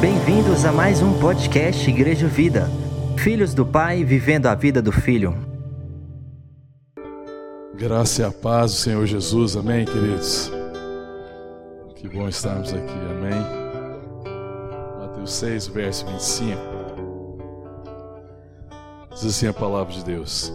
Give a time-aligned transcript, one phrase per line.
[0.00, 2.70] Bem-vindos a mais um podcast Igreja Vida.
[3.18, 5.36] Filhos do Pai vivendo a vida do Filho.
[7.74, 10.52] Graça e a paz do Senhor Jesus, amém, queridos?
[11.96, 13.40] Que bom estarmos aqui, amém?
[15.00, 16.60] Mateus 6, verso 25.
[19.10, 20.52] Diz assim a palavra de Deus.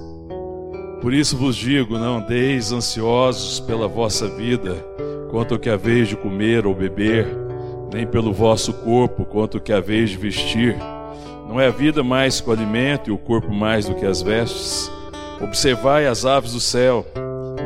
[1.02, 4.76] Por isso vos digo: não andeis ansiosos pela vossa vida,
[5.30, 7.28] quanto ao que haveis de comer ou beber,
[7.94, 10.76] nem pelo vosso corpo, quanto ao que haveis de vestir.
[11.48, 14.22] Não é a vida mais que o alimento e o corpo mais do que as
[14.22, 14.92] vestes?
[15.42, 17.06] Observai as aves do céu,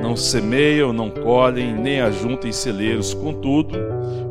[0.02, 3.78] não semeiam, não colhem, nem ajuntem celeiros, contudo,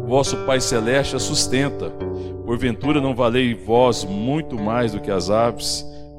[0.07, 1.91] vosso Pai Celeste a sustenta.
[2.45, 5.87] Porventura não valei vós muito mais do que as aves?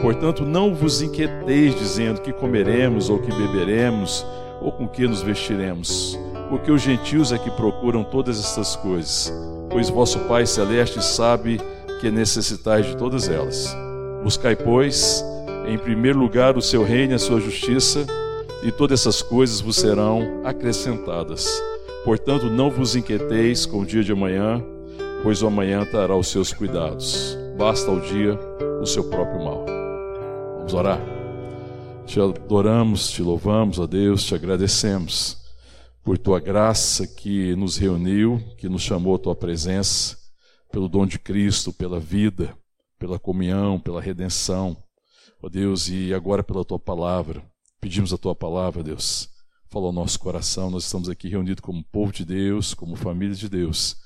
[0.00, 4.24] Portanto, não vos inquieteis dizendo que comeremos ou que beberemos
[4.60, 6.18] ou com que nos vestiremos,
[6.48, 9.32] porque os gentios é que procuram todas estas coisas
[9.70, 11.60] pois vosso Pai Celeste sabe
[12.00, 13.74] que necessitais de todas elas.
[14.22, 15.24] Buscai, pois,
[15.66, 18.06] em primeiro lugar o seu reino e a sua justiça,
[18.62, 21.46] e todas essas coisas vos serão acrescentadas.
[22.04, 24.62] Portanto, não vos inquieteis com o dia de amanhã,
[25.22, 27.36] pois o amanhã trará os seus cuidados.
[27.56, 28.38] Basta ao dia
[28.80, 29.77] o seu próprio mal.
[30.68, 31.00] Vamos orar.
[32.04, 35.38] Te adoramos, te louvamos, ó Deus, te agradecemos
[36.04, 40.18] por tua graça que nos reuniu, que nos chamou à tua presença,
[40.70, 42.54] pelo dom de Cristo, pela vida,
[42.98, 44.76] pela comunhão, pela redenção.
[45.42, 47.42] Ó Deus, e agora pela tua palavra.
[47.80, 49.30] Pedimos a tua palavra, Deus.
[49.70, 50.70] Fala ao nosso coração.
[50.70, 53.96] Nós estamos aqui reunidos como povo de Deus, como família de Deus.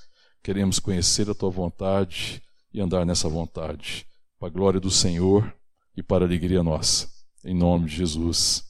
[0.45, 2.41] Queremos conhecer a tua vontade
[2.72, 4.06] e andar nessa vontade,
[4.39, 5.53] para a glória do Senhor
[5.97, 7.08] e para a alegria nossa.
[7.44, 8.64] Em nome de Jesus.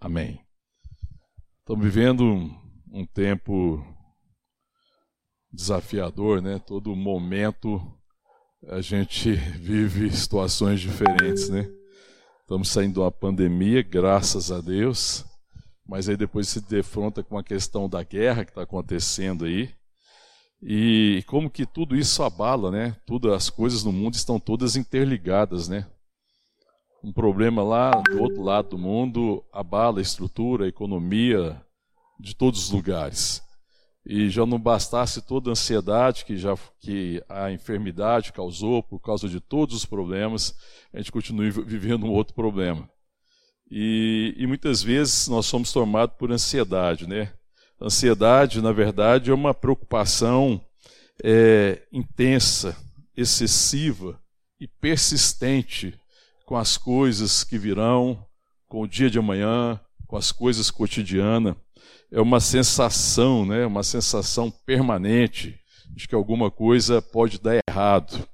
[0.00, 0.40] Amém.
[1.60, 2.24] Estamos vivendo
[2.92, 3.84] um tempo
[5.52, 6.58] desafiador, né?
[6.58, 7.80] Todo momento
[8.66, 11.68] a gente vive situações diferentes, né?
[12.40, 15.24] Estamos saindo de uma pandemia, graças a Deus,
[15.86, 19.70] mas aí depois se defronta com a questão da guerra que está acontecendo aí.
[20.62, 22.96] E como que tudo isso abala, né?
[23.06, 25.86] Tudo, as coisas no mundo estão todas interligadas, né?
[27.02, 31.60] Um problema lá do outro lado do mundo abala a estrutura, a economia,
[32.18, 33.42] de todos os lugares.
[34.04, 39.28] E já não bastasse toda a ansiedade que, já, que a enfermidade causou por causa
[39.28, 40.54] de todos os problemas,
[40.92, 42.88] a gente continua vivendo um outro problema.
[43.70, 47.32] E, e muitas vezes nós somos tomados por ansiedade, né?
[47.80, 50.60] Ansiedade, na verdade, é uma preocupação
[51.22, 52.76] é, intensa,
[53.16, 54.18] excessiva
[54.58, 55.97] e persistente
[56.48, 58.24] com as coisas que virão,
[58.66, 61.54] com o dia de amanhã, com as coisas cotidianas
[62.10, 65.60] é uma sensação, né, uma sensação permanente
[65.94, 68.26] de que alguma coisa pode dar errado.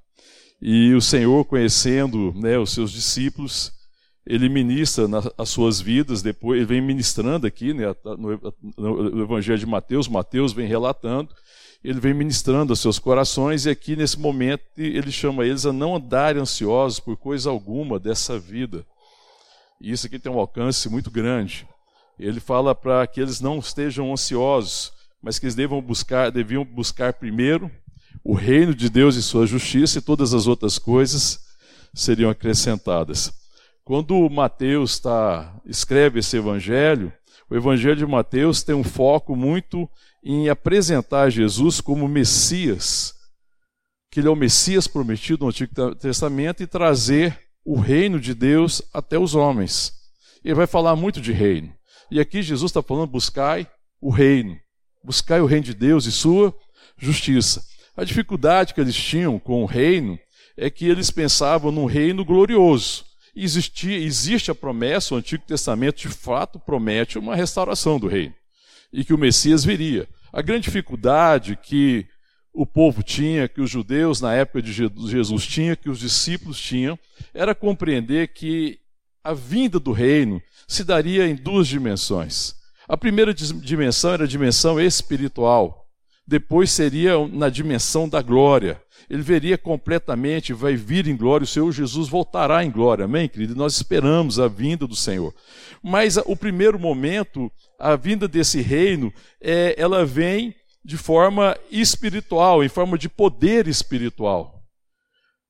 [0.61, 3.73] E o Senhor, conhecendo né, os seus discípulos,
[4.25, 9.65] ele ministra nas as suas vidas, depois ele vem ministrando aqui né, no Evangelho de
[9.65, 11.35] Mateus, Mateus vem relatando,
[11.83, 15.95] ele vem ministrando aos seus corações, e aqui nesse momento ele chama eles a não
[15.95, 18.85] andarem ansiosos por coisa alguma dessa vida.
[19.79, 21.67] E isso aqui tem um alcance muito grande
[22.19, 27.13] ele fala para que eles não estejam ansiosos, mas que eles devam buscar, deviam buscar
[27.13, 27.69] primeiro
[28.23, 31.39] o reino de Deus e sua justiça, e todas as outras coisas
[31.93, 33.31] seriam acrescentadas.
[33.83, 37.13] Quando Mateus tá, escreve esse evangelho,
[37.49, 39.87] o evangelho de Mateus tem um foco muito
[40.25, 43.13] em apresentar Jesus como Messias,
[44.09, 48.81] que ele é o Messias prometido no Antigo Testamento, e trazer o reino de Deus
[48.91, 49.93] até os homens.
[50.43, 51.71] Ele vai falar muito de reino.
[52.09, 53.67] E aqui Jesus está falando: buscai
[54.01, 54.57] o reino,
[55.03, 56.55] buscai o reino de Deus e sua
[56.97, 57.63] justiça.
[57.95, 60.17] A dificuldade que eles tinham com o reino
[60.57, 63.05] é que eles pensavam num reino glorioso.
[63.35, 68.33] Existia, existe a promessa, o Antigo Testamento de fato promete uma restauração do reino
[68.95, 70.07] e que o Messias viria.
[70.35, 72.05] A grande dificuldade que
[72.53, 76.99] o povo tinha, que os judeus na época de Jesus tinham, que os discípulos tinham,
[77.33, 78.77] era compreender que
[79.23, 82.53] a vinda do reino se daria em duas dimensões.
[82.85, 85.84] A primeira dimensão era a dimensão espiritual.
[86.27, 88.81] Depois seria na dimensão da glória.
[89.09, 93.55] Ele veria completamente, vai vir em glória, o Senhor Jesus voltará em glória, amém, querido?
[93.55, 95.33] Nós esperamos a vinda do Senhor.
[95.83, 102.69] Mas o primeiro momento, a vinda desse reino, é, ela vem de forma espiritual, em
[102.69, 104.63] forma de poder espiritual.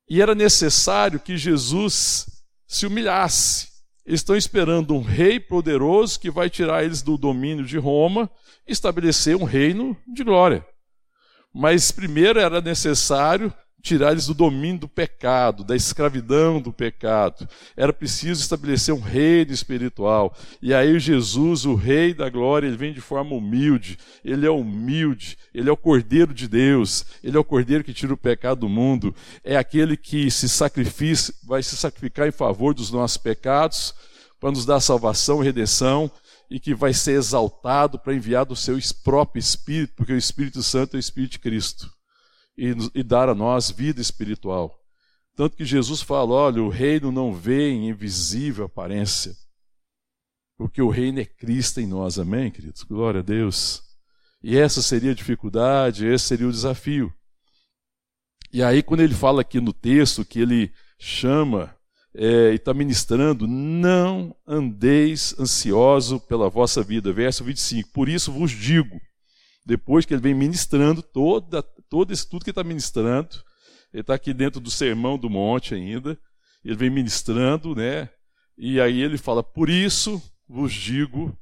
[0.09, 2.25] E era necessário que Jesus
[2.67, 3.74] se humilhasse.
[4.05, 8.29] Estão esperando um rei poderoso que vai tirar eles do domínio de Roma
[8.67, 10.65] e estabelecer um reino de glória.
[11.53, 13.53] Mas primeiro era necessário
[13.85, 17.47] tirar eles do domínio do pecado, da escravidão do pecado.
[17.77, 20.35] Era preciso estabelecer um reino espiritual.
[20.59, 23.99] E aí Jesus, o rei da glória, ele vem de forma humilde.
[24.23, 28.13] Ele é humilde, ele é o cordeiro de Deus, ele é o cordeiro que tira
[28.13, 29.15] o pecado do mundo.
[29.43, 33.93] É aquele que se sacrifica, vai se sacrificar em favor dos nossos pecados,
[34.39, 36.11] para nos dar salvação e redenção
[36.49, 40.95] e que vai ser exaltado para enviar do seu próprio Espírito, porque o Espírito Santo
[40.95, 41.94] é o Espírito de Cristo
[42.57, 44.79] e, e dar a nós vida espiritual.
[45.35, 49.35] Tanto que Jesus fala: olha, o reino não vê em invisível aparência,
[50.57, 52.83] porque o reino é Cristo em nós, amém, queridos?
[52.83, 53.83] Glória a Deus.
[54.41, 57.13] E essa seria a dificuldade, esse seria o desafio.
[58.53, 61.75] E aí, quando ele fala aqui no texto que ele chama
[62.13, 67.11] é, e está ministrando, não andeis ansioso pela vossa vida.
[67.11, 67.89] Verso 25.
[67.91, 69.01] Por isso vos digo,
[69.65, 73.29] depois que ele vem ministrando toda, todo esse tudo que ele está ministrando,
[73.93, 76.17] ele está aqui dentro do sermão do monte ainda,
[76.63, 78.09] ele vem ministrando, né?
[78.57, 81.37] E aí ele fala: Por isso vos digo,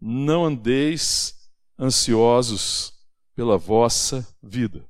[0.00, 1.34] não andeis
[1.78, 2.92] ansiosos
[3.34, 4.84] pela vossa vida.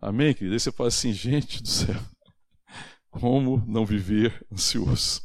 [0.00, 0.54] Amém, querido?
[0.54, 2.00] Aí você fala assim, gente do céu,
[3.10, 5.22] como não viver ansioso?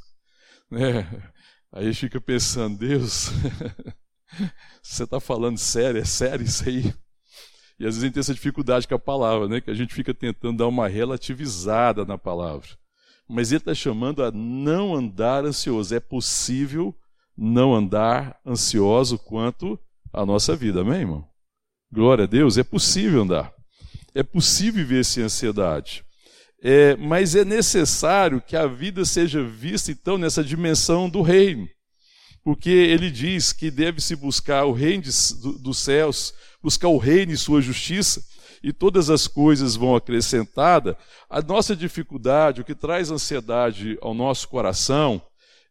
[0.70, 1.32] Né?
[1.72, 3.30] Aí fica pensando, Deus,
[4.82, 6.02] você está falando sério?
[6.02, 6.94] É sério isso aí?
[7.81, 9.60] E às vezes a gente tem essa dificuldade com a palavra, né?
[9.60, 12.68] que a gente fica tentando dar uma relativizada na palavra.
[13.28, 15.95] Mas ele está chamando a não andar ansioso.
[15.95, 16.95] É possível
[17.36, 19.80] não andar ansioso quanto
[20.13, 21.25] a nossa vida, amém, irmão?
[21.92, 23.51] Glória a Deus, é possível andar.
[24.13, 26.06] É possível viver sem ansiedade.
[26.62, 31.68] É, mas é necessário que a vida seja vista, então, nessa dimensão do reino.
[32.44, 35.04] Porque ele diz que deve-se buscar o reino
[35.60, 38.24] dos céus, buscar o reino e sua justiça,
[38.64, 40.98] e todas as coisas vão acrescentada.
[41.30, 45.22] A nossa dificuldade, o que traz ansiedade ao nosso coração,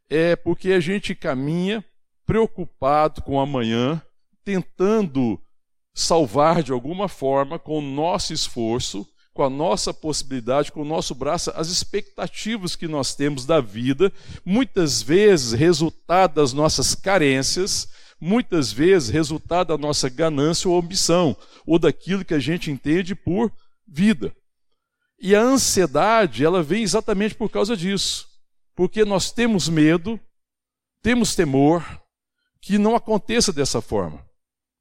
[0.09, 1.85] é porque a gente caminha
[2.27, 4.01] preocupado com amanhã,
[4.45, 5.41] tentando
[5.95, 11.15] salvar de alguma forma, com o nosso esforço, com a nossa possibilidade, com o nosso
[11.15, 14.12] braço, as expectativas que nós temos da vida,
[14.44, 17.88] muitas vezes resultado das nossas carências,
[18.21, 23.53] muitas vezes resultado da nossa ganância ou ambição, ou daquilo que a gente entende por
[23.87, 24.35] vida.
[25.19, 28.26] E a ansiedade, ela vem exatamente por causa disso.
[28.75, 30.19] Porque nós temos medo,
[31.03, 31.85] temos temor
[32.61, 34.25] que não aconteça dessa forma,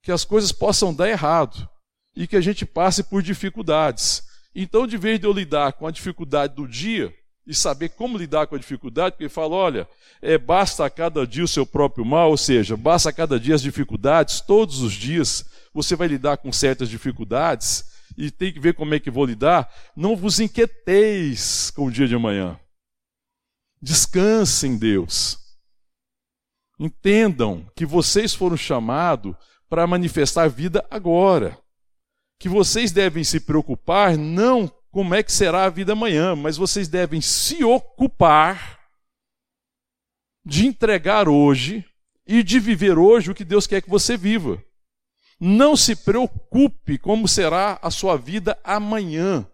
[0.02, 1.68] que as coisas possam dar errado
[2.16, 4.24] e que a gente passe por dificuldades.
[4.54, 7.13] Então, de vez de eu lidar com a dificuldade do dia
[7.46, 9.90] e saber como lidar com a dificuldade, porque ele fala: olha,
[10.22, 13.56] é, basta a cada dia o seu próprio mal, ou seja, basta a cada dia
[13.56, 17.85] as dificuldades, todos os dias você vai lidar com certas dificuldades
[18.18, 19.71] e tem que ver como é que vou lidar.
[19.95, 22.59] Não vos inquieteis com o dia de amanhã.
[23.81, 25.38] Descansem, Deus.
[26.78, 29.35] Entendam que vocês foram chamados
[29.69, 31.57] para manifestar vida agora
[32.40, 36.88] que vocês devem se preocupar não como é que será a vida amanhã, mas vocês
[36.88, 38.80] devem se ocupar
[40.44, 41.86] de entregar hoje
[42.26, 44.64] e de viver hoje o que Deus quer que você viva.
[45.40, 49.46] Não se preocupe como será a sua vida amanhã.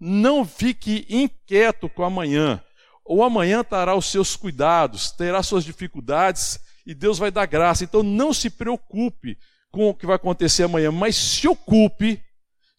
[0.00, 2.62] Não fique inquieto com amanhã.
[3.04, 7.84] O amanhã terá os seus cuidados, terá suas dificuldades e Deus vai dar graça.
[7.84, 9.38] Então não se preocupe
[9.70, 12.22] com o que vai acontecer amanhã, mas se ocupe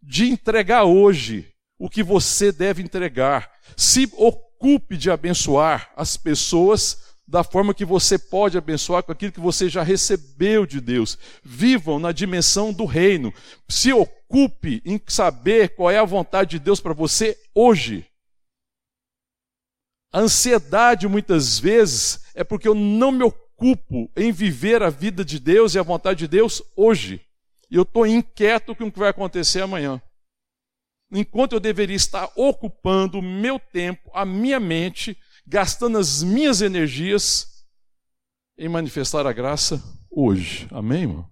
[0.01, 3.51] de entregar hoje o que você deve entregar.
[3.75, 9.39] Se ocupe de abençoar as pessoas da forma que você pode abençoar com aquilo que
[9.39, 11.17] você já recebeu de Deus.
[11.44, 13.34] Vivam na dimensão do reino.
[13.67, 18.06] Se ocupe em saber qual é a vontade de Deus para você hoje.
[20.13, 25.25] A ansiedade muitas vezes é porque eu não me ocupo preocupo em viver a vida
[25.25, 27.21] de Deus e a vontade de Deus hoje.
[27.69, 30.01] E eu estou inquieto com o que vai acontecer amanhã.
[31.11, 37.65] Enquanto eu deveria estar ocupando o meu tempo, a minha mente, gastando as minhas energias
[38.57, 40.67] em manifestar a graça hoje.
[40.71, 41.29] Amém, irmão?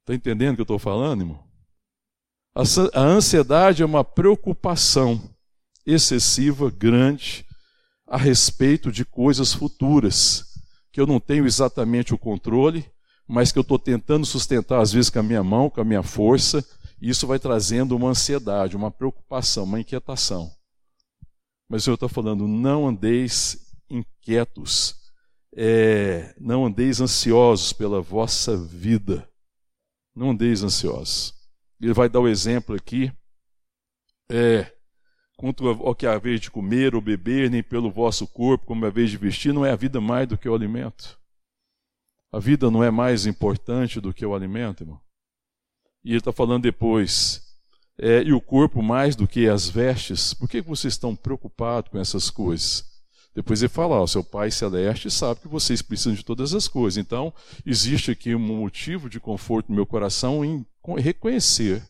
[0.00, 1.46] Está entendendo o que eu estou falando, irmão?
[2.94, 5.22] A ansiedade é uma preocupação
[5.84, 7.44] excessiva, grande,
[8.06, 10.45] a respeito de coisas futuras,
[10.96, 12.90] que eu não tenho exatamente o controle,
[13.28, 16.02] mas que eu estou tentando sustentar, às vezes, com a minha mão, com a minha
[16.02, 16.66] força,
[16.98, 20.50] e isso vai trazendo uma ansiedade, uma preocupação, uma inquietação.
[21.68, 24.96] Mas o Senhor está falando, não andeis inquietos,
[25.54, 29.28] é, não andeis ansiosos pela vossa vida.
[30.14, 31.34] Não andeis ansiosos.
[31.78, 33.12] Ele vai dar o exemplo aqui,
[34.30, 34.72] é,
[35.36, 38.84] quanto ao que é a vez de comer ou beber, nem pelo vosso corpo, como
[38.84, 41.18] é a vez de vestir, não é a vida mais do que o alimento.
[42.32, 45.00] A vida não é mais importante do que o alimento, irmão.
[46.04, 47.42] E ele está falando depois,
[47.98, 50.34] é, e o corpo mais do que as vestes.
[50.34, 52.84] Por que vocês estão preocupados com essas coisas?
[53.34, 56.96] Depois ele fala: o seu Pai Celeste sabe que vocês precisam de todas as coisas.
[56.96, 57.32] Então,
[57.64, 60.64] existe aqui um motivo de conforto no meu coração em
[60.98, 61.82] reconhecer,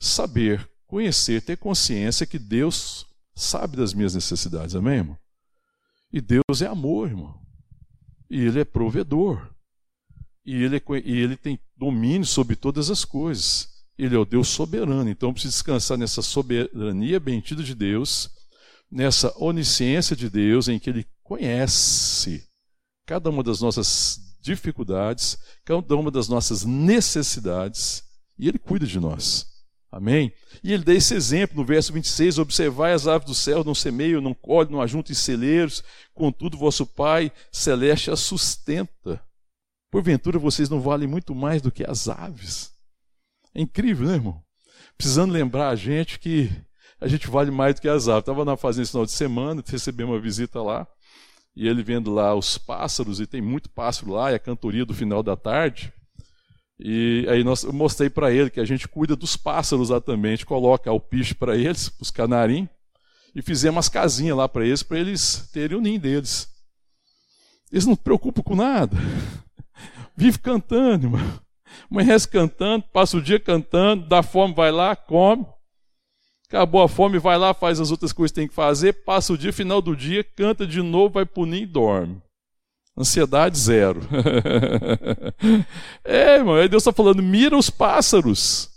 [0.00, 4.74] saber, conhecer, ter consciência que Deus sabe das minhas necessidades.
[4.74, 5.18] Amém, irmão?
[6.12, 7.40] E Deus é amor, irmão.
[8.28, 9.54] E Ele é provedor.
[10.44, 13.68] E Ele, é, e ele tem domínio sobre todas as coisas.
[13.96, 15.08] Ele é o Deus soberano.
[15.08, 18.36] Então, eu preciso descansar nessa soberania bendita de Deus
[18.90, 22.46] nessa onisciência de Deus em que Ele conhece
[23.06, 28.02] cada uma das nossas dificuldades, cada uma das nossas necessidades,
[28.38, 29.46] e Ele cuida de nós.
[29.90, 30.32] Amém?
[30.62, 34.20] E ele dá esse exemplo no verso 26: Observai as aves do céu, não semeiam,
[34.20, 35.82] não colhem, não ajuntam em celeiros,
[36.14, 39.20] contudo, vosso Pai celeste as sustenta.
[39.90, 42.72] Porventura vocês não valem muito mais do que as aves.
[43.54, 44.42] É incrível, né, irmão?
[44.96, 46.50] Precisando lembrar a gente que
[47.00, 48.20] a gente vale mais do que as aves.
[48.20, 50.86] Estava na fazenda esse final de semana, recebi uma visita lá,
[51.56, 54.92] e ele vendo lá os pássaros, e tem muito pássaro lá, e a cantoria do
[54.92, 55.92] final da tarde.
[56.78, 60.32] E aí nós, eu mostrei para ele que a gente cuida dos pássaros lá também,
[60.32, 62.68] a gente coloca alpiche para eles, os canarim,
[63.34, 66.48] e fizemos umas casinhas lá para eles, para eles terem o ninho deles.
[67.70, 68.96] Eles não se preocupam com nada.
[70.16, 71.40] Vive cantando, irmão.
[71.90, 75.46] Amanhece cantando, passa o dia cantando, dá fome, vai lá, come.
[76.48, 79.38] Acabou a fome, vai lá, faz as outras coisas que tem que fazer, passa o
[79.38, 82.22] dia, final do dia, canta de novo, vai punir e dorme.
[82.98, 84.00] Ansiedade zero.
[86.04, 88.68] é, irmão, Deus está falando: mira os pássaros.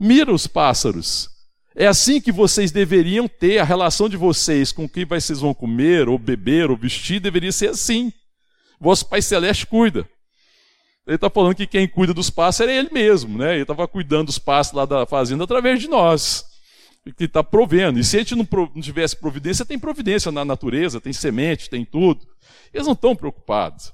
[0.00, 1.28] Mira os pássaros.
[1.74, 6.08] É assim que vocês deveriam ter a relação de vocês com quem vocês vão comer,
[6.08, 8.10] ou beber, ou vestir, deveria ser assim.
[8.80, 10.08] Vosso Pai Celeste cuida.
[11.06, 13.54] Ele está falando que quem cuida dos pássaros é ele mesmo, né?
[13.54, 16.44] Ele estava cuidando dos pássaros lá da fazenda através de nós
[17.16, 17.98] que está provendo.
[17.98, 18.46] E se a gente não
[18.80, 22.31] tivesse providência, tem providência na natureza, tem semente, tem tudo.
[22.72, 23.92] Eles não estão preocupados.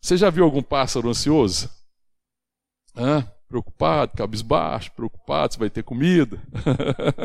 [0.00, 1.68] Você já viu algum pássaro ansioso?
[2.96, 3.26] Hã?
[3.48, 6.38] Preocupado, cabisbaixo, preocupado se vai ter comida.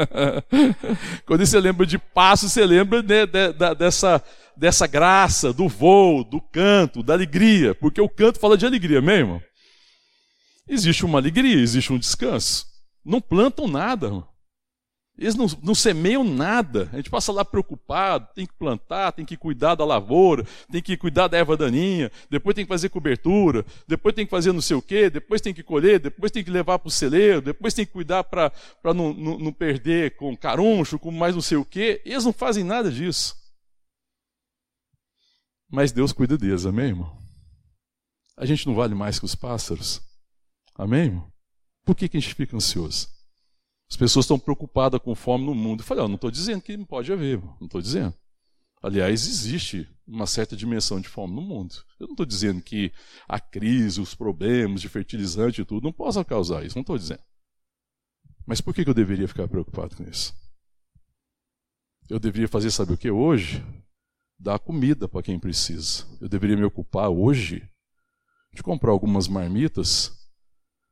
[1.25, 4.23] Quando você lembra de passo, você lembra né, de, de, dessa,
[4.55, 7.75] dessa graça, do voo, do canto, da alegria.
[7.75, 9.41] Porque o canto fala de alegria mesmo.
[10.67, 12.65] Existe uma alegria, existe um descanso.
[13.03, 14.07] Não plantam nada.
[14.07, 14.32] Irmão.
[15.23, 16.89] Eles não, não semeiam nada.
[16.91, 20.97] A gente passa lá preocupado, tem que plantar, tem que cuidar da lavoura, tem que
[20.97, 24.75] cuidar da erva daninha, depois tem que fazer cobertura, depois tem que fazer não sei
[24.75, 27.85] o quê, depois tem que colher, depois tem que levar para o celeiro, depois tem
[27.85, 28.51] que cuidar para
[28.83, 32.01] não, não, não, perder com caruncho, com mais não sei o quê.
[32.03, 33.33] Eles não fazem nada disso.
[35.71, 37.17] Mas Deus cuida deles, amém, irmão?
[38.35, 40.01] A gente não vale mais que os pássaros.
[40.75, 41.23] Amém?
[41.85, 43.12] Por que, que a gente fica ansioso?
[43.93, 45.81] As pessoas estão preocupadas com fome no mundo.
[45.81, 48.11] Eu falei, oh, não estou dizendo que não pode haver, não estou dizendo.
[48.81, 51.75] Aliás, existe uma certa dimensão de fome no mundo.
[51.99, 52.91] Eu não estou dizendo que
[53.29, 57.21] a crise, os problemas de fertilizante e tudo não possam causar isso, não estou dizendo.
[58.47, 60.33] Mas por que eu deveria ficar preocupado com isso?
[62.09, 63.63] Eu deveria fazer, sabe o que hoje?
[64.39, 66.03] Dar comida para quem precisa.
[66.19, 67.69] Eu deveria me ocupar hoje
[68.51, 70.11] de comprar algumas marmitas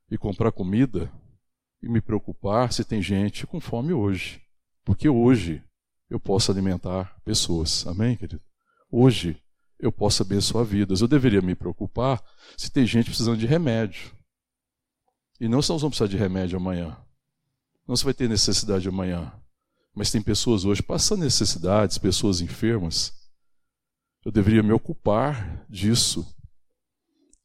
[0.08, 1.12] e comprar comida
[1.82, 4.40] e me preocupar se tem gente com fome hoje.
[4.84, 5.62] Porque hoje
[6.08, 7.86] eu posso alimentar pessoas.
[7.86, 8.42] Amém, querido?
[8.90, 9.42] Hoje
[9.78, 11.00] eu posso abençoar vidas.
[11.00, 12.22] Eu deveria me preocupar
[12.56, 14.12] se tem gente precisando de remédio.
[15.40, 16.96] E não só nós vamos precisar de remédio amanhã.
[17.86, 19.32] Não se vai ter necessidade amanhã.
[19.94, 23.12] Mas tem pessoas hoje passando necessidades, pessoas enfermas.
[24.24, 26.24] Eu deveria me ocupar disso,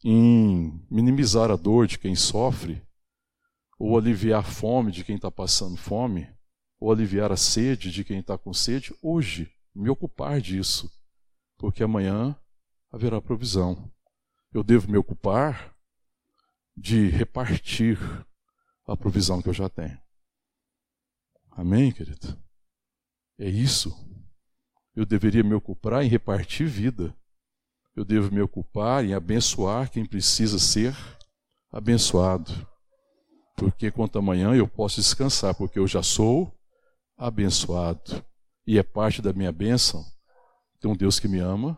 [0.03, 2.86] em minimizar a dor de quem sofre
[3.77, 6.27] ou aliviar a fome de quem está passando fome,
[6.79, 10.91] ou aliviar a sede de quem está com sede, hoje, me ocupar disso,
[11.57, 12.35] porque amanhã
[12.91, 13.91] haverá provisão.
[14.53, 15.75] eu devo me ocupar
[16.75, 17.99] de repartir
[18.87, 19.99] a provisão que eu já tenho.
[21.51, 22.39] Amém, querido?
[23.37, 23.93] É isso.
[24.95, 27.15] Eu deveria me ocupar em repartir vida.
[27.95, 30.95] Eu devo me ocupar em abençoar quem precisa ser
[31.71, 32.67] abençoado.
[33.57, 36.55] Porque quanto amanhã eu posso descansar, porque eu já sou
[37.17, 38.23] abençoado.
[38.65, 40.05] E é parte da minha bênção.
[40.79, 41.75] Tem um Deus que me ama,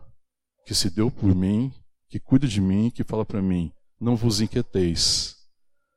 [0.66, 1.72] que se deu por mim,
[2.06, 5.36] que cuida de mim, que fala para mim: não vos inquieteis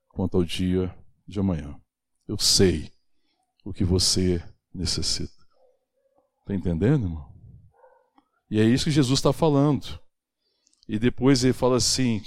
[0.07, 0.95] quanto ao dia
[1.27, 1.77] de amanhã.
[2.25, 2.89] Eu sei
[3.65, 4.41] o que você
[4.73, 5.43] necessita.
[6.39, 7.33] Está entendendo, irmão?
[8.49, 9.99] E é isso que Jesus está falando.
[10.87, 12.21] E depois ele fala assim,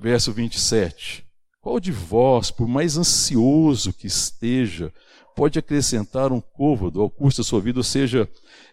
[0.00, 1.27] verso 27.
[1.60, 4.92] Qual de vós, por mais ansioso que esteja,
[5.34, 8.28] pode acrescentar um côvado ao curso da sua vida, ou seja,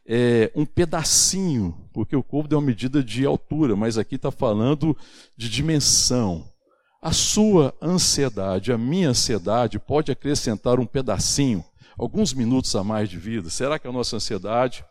[0.08, 4.96] é, um pedacinho, porque o côvado é uma medida de altura, mas aqui está falando
[5.36, 6.48] de dimensão.
[7.02, 11.64] A sua ansiedade, a minha ansiedade, pode acrescentar um pedacinho,
[11.98, 13.50] alguns minutos a mais de vida.
[13.50, 14.84] Será que a nossa ansiedade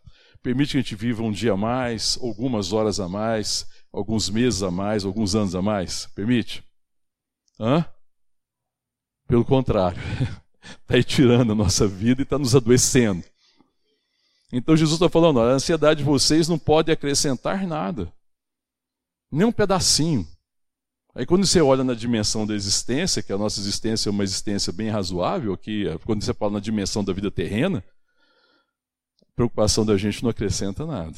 [0.43, 4.63] permite que a gente viva um dia a mais, algumas horas a mais, alguns meses
[4.63, 6.07] a mais, alguns anos a mais?
[6.15, 6.63] Permite?
[7.59, 7.85] Hã?
[9.27, 10.01] Pelo contrário,
[10.83, 13.25] está aí tirando a nossa vida e está nos adoecendo.
[14.53, 18.13] Então Jesus está falando: a ansiedade de vocês não pode acrescentar nada,
[19.31, 20.27] nem um pedacinho.
[21.15, 24.73] Aí quando você olha na dimensão da existência, que a nossa existência é uma existência
[24.73, 27.85] bem razoável, aqui, quando você fala na dimensão da vida terrena,
[29.23, 31.17] a preocupação da gente não acrescenta nada.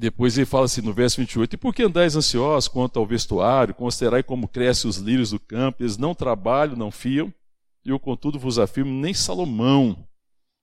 [0.00, 3.74] Depois ele fala assim no verso 28, e por que andais ansiosos quanto ao vestuário,
[3.74, 7.30] considerai como crescem os lírios do campo, eles não trabalham, não fiam,
[7.84, 10.08] eu contudo vos afirmo, nem Salomão,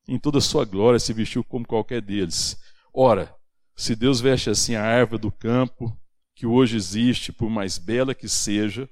[0.07, 2.59] em toda a sua glória, se vestiu como qualquer deles.
[2.91, 3.31] Ora,
[3.75, 5.95] se Deus veste assim a árvore do campo,
[6.35, 8.89] que hoje existe, por mais bela que seja,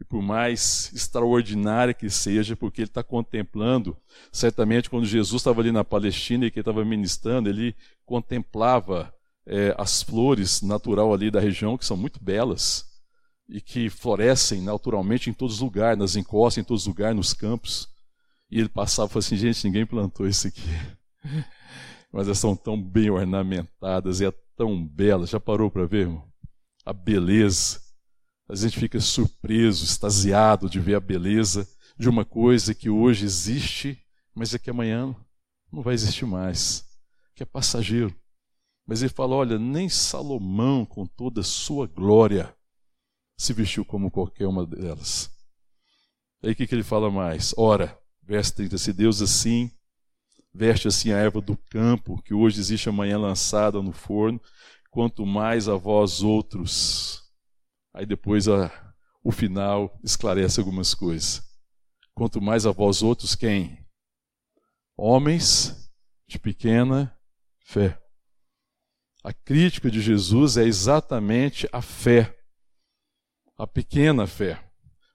[0.00, 3.94] e por mais extraordinária que seja, porque ele está contemplando,
[4.32, 7.76] certamente quando Jesus estava ali na Palestina e que estava ministrando, ele
[8.12, 9.10] contemplava
[9.46, 12.84] é, as flores natural ali da região, que são muito belas,
[13.48, 17.32] e que florescem naturalmente em todos os lugares, nas encostas, em todos os lugares, nos
[17.32, 17.88] campos.
[18.50, 20.60] E ele passava e falava assim, gente, ninguém plantou isso aqui.
[22.12, 25.26] Mas elas são tão bem ornamentadas e é tão bela.
[25.26, 26.28] Já parou para ver, irmão?
[26.84, 27.80] A beleza.
[28.46, 31.66] A gente fica surpreso, extasiado de ver a beleza
[31.98, 33.98] de uma coisa que hoje existe,
[34.34, 35.16] mas é que amanhã
[35.72, 36.84] não vai existir mais,
[37.34, 38.14] que é passageiro.
[38.86, 42.54] Mas ele fala: olha, nem Salomão, com toda a sua glória,
[43.36, 45.30] se vestiu como qualquer uma delas.
[46.42, 47.54] Aí o que, que ele fala mais?
[47.56, 49.70] Ora, verso 30, se Deus assim
[50.54, 54.40] veste assim a erva do campo, que hoje existe amanhã lançada no forno,
[54.90, 57.22] quanto mais a vós outros.
[57.94, 58.70] Aí depois a,
[59.24, 61.42] o final esclarece algumas coisas.
[62.14, 63.86] Quanto mais a vós outros, quem?
[64.96, 65.90] Homens
[66.28, 67.16] de pequena
[67.64, 67.98] fé.
[69.24, 72.36] A crítica de Jesus é exatamente a fé,
[73.56, 74.72] a pequena fé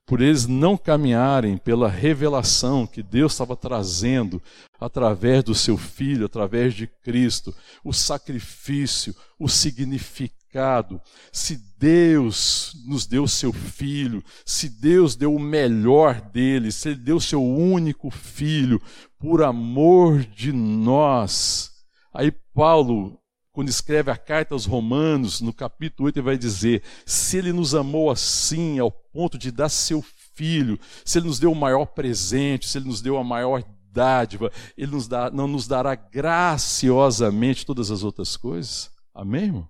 [0.08, 4.42] por eles não caminharem pela revelação que Deus estava trazendo
[4.80, 10.98] através do seu Filho, através de Cristo, o sacrifício, o significado.
[11.30, 17.20] Se Deus nos deu seu Filho, se Deus deu o melhor dele, se Ele deu
[17.20, 18.80] seu único Filho,
[19.18, 21.70] por amor de nós.
[22.12, 23.18] Aí Paulo
[23.58, 27.74] quando escreve a carta aos Romanos, no capítulo 8, ele vai dizer: se ele nos
[27.74, 30.00] amou assim, ao ponto de dar seu
[30.32, 34.52] filho, se ele nos deu o maior presente, se ele nos deu a maior dádiva,
[34.76, 38.92] ele nos dá, não nos dará graciosamente todas as outras coisas?
[39.12, 39.68] Amém, irmão?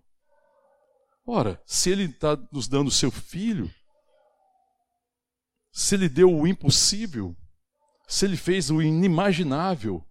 [1.27, 3.70] Ora, se ele está nos dando o seu filho,
[5.72, 7.35] se ele deu o impossível,
[8.07, 10.05] se ele fez o inimaginável,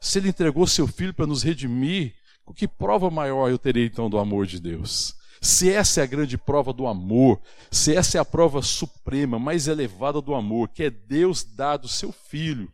[0.00, 2.14] se ele entregou seu filho para nos redimir,
[2.54, 5.14] que prova maior eu terei então do amor de Deus?
[5.40, 9.68] Se essa é a grande prova do amor, se essa é a prova suprema, mais
[9.68, 12.70] elevada do amor, que é Deus dado seu Filho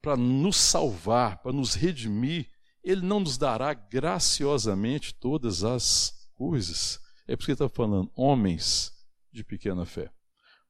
[0.00, 2.48] para nos salvar, para nos redimir,
[2.84, 7.00] Ele não nos dará graciosamente todas as coisas.
[7.26, 8.92] É por isso que ele está falando, homens
[9.32, 10.10] de pequena fé.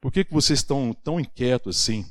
[0.00, 2.07] Por que, que vocês estão tão inquietos assim?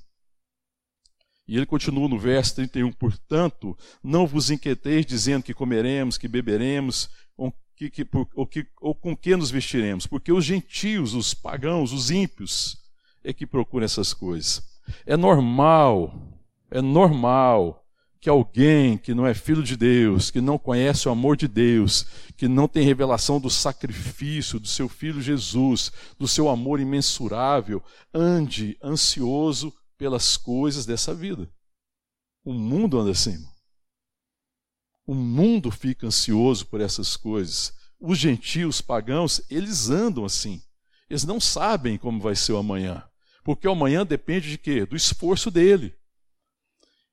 [1.50, 7.10] E ele continua no verso 31, portanto, não vos inquieteis dizendo que comeremos, que beberemos,
[7.36, 11.92] ou, que, que, ou, que, ou com que nos vestiremos, porque os gentios, os pagãos,
[11.92, 12.78] os ímpios,
[13.24, 14.62] é que procuram essas coisas.
[15.08, 16.14] É normal,
[16.70, 17.84] é normal
[18.22, 22.06] que alguém que não é filho de Deus, que não conhece o amor de Deus,
[22.38, 27.82] que não tem revelação do sacrifício do seu filho Jesus, do seu amor imensurável,
[28.14, 31.48] ande ansioso pelas coisas dessa vida.
[32.44, 33.38] O mundo anda assim.
[35.06, 37.74] O mundo fica ansioso por essas coisas.
[38.00, 40.64] Os gentios pagãos, eles andam assim.
[41.10, 43.04] Eles não sabem como vai ser o amanhã.
[43.44, 44.86] Porque o amanhã depende de quê?
[44.86, 45.94] Do esforço dele.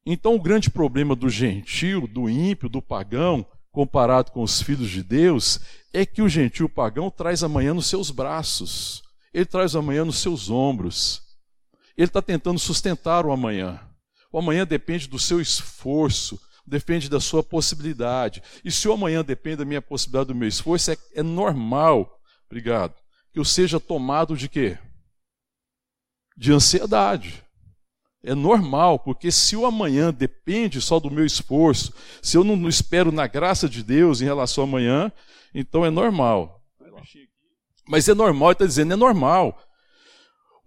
[0.04, 5.02] Então, o grande problema do gentio, do ímpio, do pagão, comparado com os filhos de
[5.02, 5.58] Deus,
[5.92, 9.02] é que o gentio pagão traz amanhã nos seus braços,
[9.34, 11.25] ele traz amanhã nos seus ombros,
[11.96, 13.80] ele está tentando sustentar o amanhã.
[14.32, 18.42] O amanhã depende do seu esforço, depende da sua possibilidade.
[18.64, 22.94] E se o amanhã depende da minha possibilidade, do meu esforço, é, é normal, obrigado,
[23.32, 24.78] que eu seja tomado de quê?
[26.36, 27.42] De ansiedade.
[28.22, 33.12] É normal, porque se o amanhã depende só do meu esforço, se eu não espero
[33.12, 35.12] na graça de Deus em relação ao amanhã,
[35.54, 36.60] então é normal.
[37.88, 39.56] Mas é normal, ele está dizendo, é normal.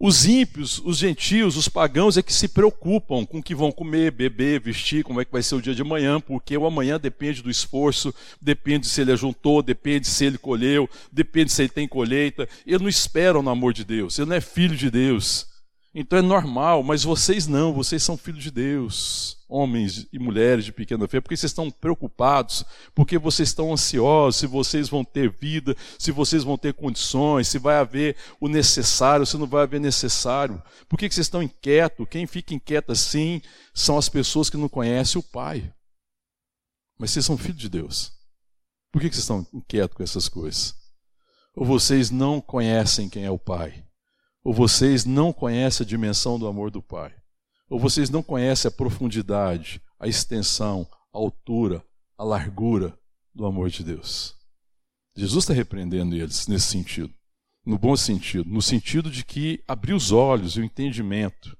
[0.02, 4.10] Os ímpios, os gentios, os pagãos é que se preocupam com o que vão comer,
[4.10, 7.42] beber, vestir, como é que vai ser o dia de amanhã, porque o amanhã depende
[7.42, 12.48] do esforço, depende se ele ajuntou, depende se ele colheu, depende se ele tem colheita.
[12.66, 15.49] Ele não espera no amor de Deus, ele não é filho de Deus.
[15.92, 20.72] Então é normal, mas vocês não, vocês são filhos de Deus, homens e mulheres de
[20.72, 25.76] pequena fé, porque vocês estão preocupados, porque vocês estão ansiosos se vocês vão ter vida,
[25.98, 30.62] se vocês vão ter condições, se vai haver o necessário, se não vai haver necessário.
[30.88, 32.06] Por que vocês estão inquietos?
[32.08, 33.42] Quem fica inquieto assim
[33.74, 35.74] são as pessoas que não conhecem o Pai.
[36.96, 38.12] Mas vocês são filhos de Deus.
[38.92, 40.72] Por que vocês estão inquietos com essas coisas?
[41.56, 43.89] Ou vocês não conhecem quem é o Pai?
[44.42, 47.14] Ou vocês não conhecem a dimensão do amor do Pai.
[47.68, 51.84] Ou vocês não conhecem a profundidade, a extensão, a altura,
[52.16, 52.98] a largura
[53.34, 54.34] do amor de Deus.
[55.16, 57.12] Jesus está repreendendo eles nesse sentido,
[57.64, 61.56] no bom sentido, no sentido de que abrir os olhos e o entendimento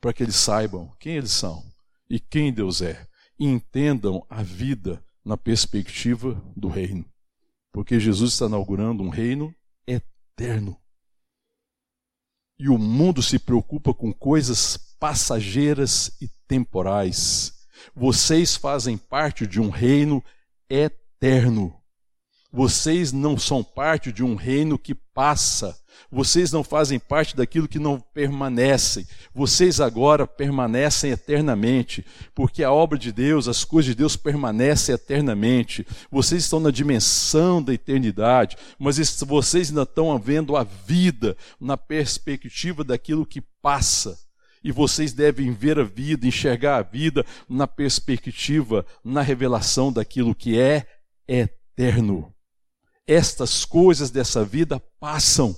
[0.00, 1.64] para que eles saibam quem eles são
[2.08, 3.06] e quem Deus é,
[3.38, 7.04] e entendam a vida na perspectiva do reino.
[7.72, 9.52] Porque Jesus está inaugurando um reino
[9.86, 10.78] eterno
[12.58, 17.52] e o mundo se preocupa com coisas passageiras e temporais.
[17.94, 20.22] Vocês fazem parte de um reino
[20.68, 21.74] eterno.
[22.52, 25.74] Vocês não são parte de um reino que passa.
[26.10, 29.06] Vocês não fazem parte daquilo que não permanece.
[29.34, 35.86] Vocês agora permanecem eternamente, porque a obra de Deus, as coisas de Deus permanecem eternamente.
[36.10, 42.84] Vocês estão na dimensão da eternidade, mas vocês ainda estão vendo a vida na perspectiva
[42.84, 44.18] daquilo que passa.
[44.62, 50.58] E vocês devem ver a vida, enxergar a vida na perspectiva, na revelação daquilo que
[50.58, 50.86] é
[51.28, 52.33] eterno.
[53.06, 55.56] Estas coisas dessa vida passam.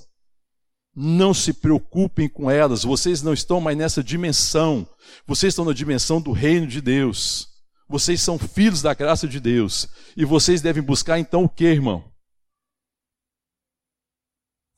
[0.94, 4.88] Não se preocupem com elas, vocês não estão mais nessa dimensão.
[5.26, 7.48] Vocês estão na dimensão do reino de Deus.
[7.88, 9.88] Vocês são filhos da graça de Deus.
[10.16, 11.98] E vocês devem buscar então o que, irmão?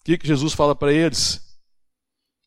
[0.00, 1.40] O que, que Jesus fala para eles?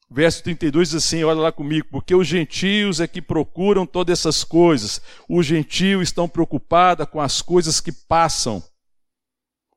[0.10, 4.44] Verso 32 diz assim: olha lá comigo, porque os gentios é que procuram todas essas
[4.44, 5.02] coisas.
[5.30, 8.62] Os gentios estão preocupados com as coisas que passam.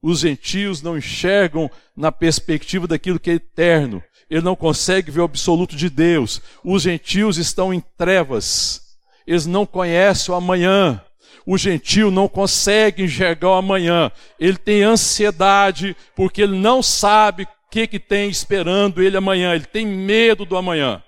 [0.06, 4.04] Os gentios não enxergam na perspectiva daquilo que é eterno.
[4.28, 6.42] Ele não consegue ver o absoluto de Deus.
[6.62, 8.82] Os gentios estão em trevas.
[9.26, 11.02] Eles não conhecem o amanhã.
[11.46, 14.12] O gentio não consegue enxergar o amanhã.
[14.38, 19.54] Ele tem ansiedade porque ele não sabe o que, que tem esperando ele amanhã.
[19.54, 21.02] Ele tem medo do amanhã.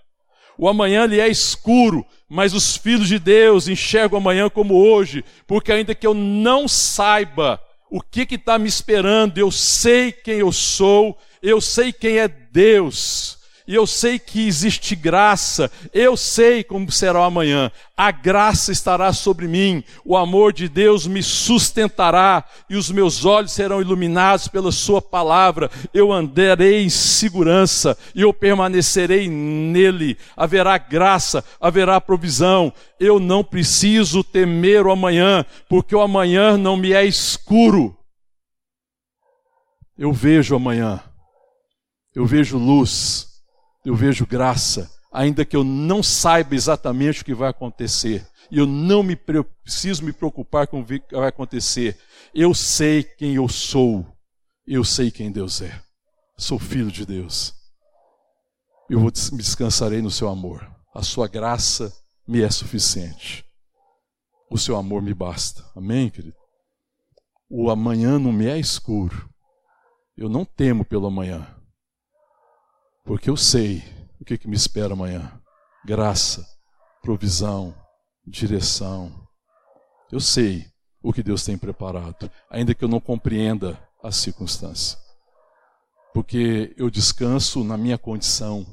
[0.57, 5.23] O amanhã lhe é escuro, mas os filhos de Deus enxergam o amanhã como hoje,
[5.47, 10.53] porque ainda que eu não saiba o que está me esperando, eu sei quem eu
[10.53, 16.91] sou, eu sei quem é Deus e eu sei que existe graça, eu sei como
[16.91, 17.71] será o amanhã.
[17.97, 23.53] A graça estará sobre mim, o amor de Deus me sustentará e os meus olhos
[23.53, 25.71] serão iluminados pela Sua palavra.
[25.93, 30.17] Eu andarei em segurança e eu permanecerei nele.
[30.37, 32.73] Haverá graça, haverá provisão.
[33.01, 37.97] Eu não preciso temer o amanhã, porque o amanhã não me é escuro.
[39.99, 41.03] Eu vejo amanhã,
[42.15, 43.36] eu vejo luz,
[43.87, 48.27] eu vejo graça, ainda que eu não saiba exatamente o que vai acontecer.
[48.51, 51.97] E eu não me preciso me preocupar com o que vai acontecer.
[52.35, 54.05] Eu sei quem eu sou.
[54.67, 55.81] Eu sei quem Deus é.
[56.37, 57.55] Sou filho de Deus.
[58.91, 60.69] Eu vou me descansarei no seu amor.
[60.93, 61.93] A sua graça
[62.27, 63.45] me é suficiente.
[64.51, 65.65] o seu amor me basta.
[65.77, 66.37] Amém, querido?
[67.49, 69.31] O amanhã não me é escuro.
[70.17, 71.56] Eu não temo pelo amanhã.
[73.07, 73.85] Porque eu sei
[74.21, 75.41] o que, que me espera amanhã.
[75.85, 76.45] Graça,
[77.01, 77.73] provisão,
[78.27, 79.29] direção.
[80.11, 80.67] Eu sei
[81.01, 84.99] o que Deus tem preparado, ainda que eu não compreenda as circunstâncias.
[86.13, 88.67] Porque eu descanso na minha condição.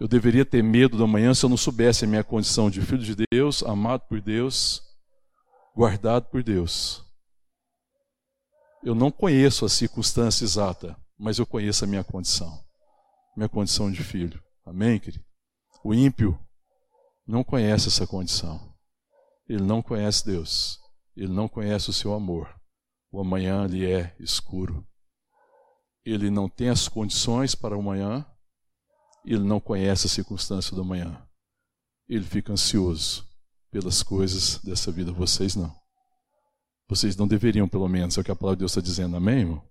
[0.00, 3.04] Eu deveria ter medo da manhã se eu não soubesse a minha condição de filho
[3.04, 4.82] de Deus, amado por Deus,
[5.76, 7.04] guardado por Deus.
[8.82, 12.69] Eu não conheço a circunstância exata, mas eu conheço a minha condição.
[13.40, 14.38] Minha condição de filho.
[14.66, 15.24] Amém, querido?
[15.82, 16.38] O ímpio
[17.26, 18.76] não conhece essa condição.
[19.48, 20.78] Ele não conhece Deus.
[21.16, 22.54] Ele não conhece o seu amor.
[23.10, 24.86] O amanhã lhe é escuro.
[26.04, 28.26] Ele não tem as condições para o amanhã.
[29.24, 31.26] Ele não conhece a circunstância do amanhã.
[32.06, 33.26] Ele fica ansioso
[33.70, 35.12] pelas coisas dessa vida.
[35.12, 35.74] Vocês não.
[36.86, 39.16] Vocês não deveriam, pelo menos, é o que a palavra de Deus está dizendo.
[39.16, 39.64] Amém, irmão?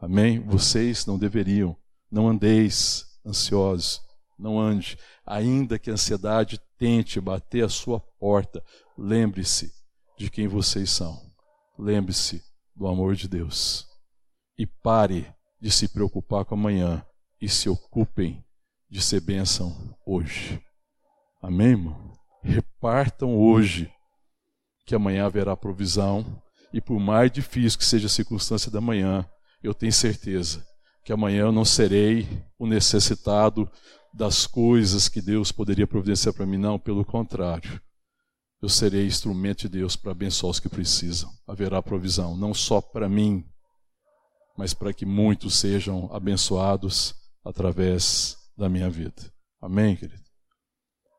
[0.00, 0.40] Amém?
[0.40, 1.78] Vocês não deveriam.
[2.14, 4.00] Não andeis ansiosos.
[4.38, 4.96] Não ande.
[5.26, 8.62] Ainda que a ansiedade tente bater a sua porta,
[8.96, 9.72] lembre-se
[10.16, 11.20] de quem vocês são.
[11.76, 12.40] Lembre-se
[12.76, 13.88] do amor de Deus.
[14.56, 15.26] E pare
[15.60, 17.04] de se preocupar com amanhã
[17.40, 18.44] e se ocupem
[18.88, 20.62] de ser bênção hoje.
[21.42, 22.12] Amém, irmão?
[22.44, 23.92] Repartam hoje,
[24.86, 26.40] que amanhã haverá provisão,
[26.72, 29.28] e por mais difícil que seja a circunstância da manhã,
[29.60, 30.64] eu tenho certeza
[31.04, 32.26] que amanhã eu não serei
[32.58, 33.70] o necessitado
[34.12, 37.80] das coisas que Deus poderia providenciar para mim, não, pelo contrário.
[38.62, 41.30] Eu serei instrumento de Deus para abençoar os que precisam.
[41.46, 43.44] Haverá provisão, não só para mim,
[44.56, 47.14] mas para que muitos sejam abençoados
[47.44, 49.30] através da minha vida.
[49.60, 50.22] Amém, querido?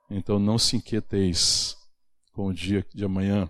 [0.10, 1.76] Então não se inquieteis
[2.32, 3.48] com o dia de amanhã.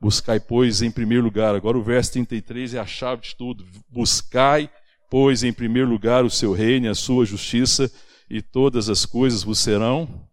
[0.00, 1.54] Buscai, pois, em primeiro lugar.
[1.54, 3.66] Agora o verso 33 é a chave de tudo.
[3.88, 4.70] Buscai,
[5.10, 7.90] pois, em primeiro lugar o seu reino e a sua justiça,
[8.28, 10.28] e todas as coisas vos serão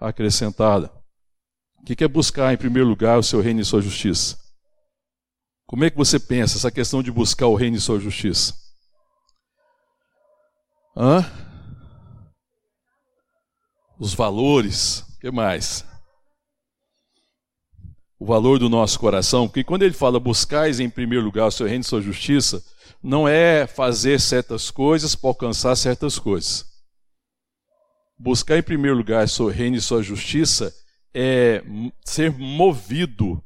[0.00, 0.90] acrescentadas.
[1.80, 4.38] O que é buscar em primeiro lugar o seu reino e sua justiça?
[5.66, 8.54] Como é que você pensa essa questão de buscar o reino e sua justiça?
[10.96, 11.24] Hã?
[13.98, 15.84] Os valores, o que mais?
[18.18, 21.66] O valor do nosso coração, porque quando ele fala buscais em primeiro lugar o seu
[21.66, 22.62] reino e sua justiça,
[23.04, 26.64] não é fazer certas coisas para alcançar certas coisas.
[28.18, 30.74] Buscar em primeiro lugar seu reino e sua justiça
[31.12, 31.62] é
[32.02, 33.44] ser movido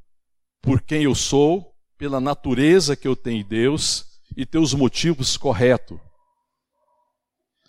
[0.62, 5.37] por quem eu sou, pela natureza que eu tenho em Deus e ter os motivos
[5.37, 5.99] corretos.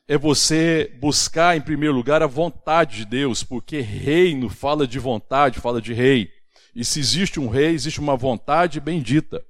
[0.08, 5.60] É você buscar em primeiro lugar a vontade de Deus, porque reino fala de vontade,
[5.60, 6.30] fala de rei.
[6.76, 9.44] E se existe um rei, existe uma vontade bendita.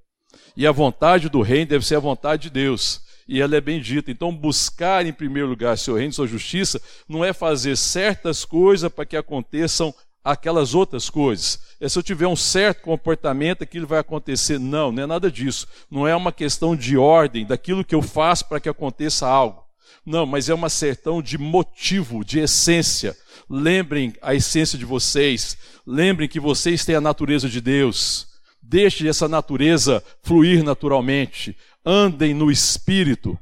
[0.55, 4.09] E a vontade do rei deve ser a vontade de Deus e ela é bendita.
[4.09, 9.05] Então, buscar em primeiro lugar seu reino, sua justiça, não é fazer certas coisas para
[9.05, 11.59] que aconteçam aquelas outras coisas.
[11.79, 14.59] É se eu tiver um certo comportamento, aquilo vai acontecer.
[14.59, 15.67] Não, não é nada disso.
[15.91, 19.63] Não é uma questão de ordem, daquilo que eu faço para que aconteça algo.
[20.03, 23.15] Não, mas é uma questão de motivo, de essência.
[23.47, 25.55] Lembrem a essência de vocês.
[25.85, 28.28] Lembrem que vocês têm a natureza de Deus.
[28.69, 33.35] Deixe essa natureza fluir naturalmente andem no espírito,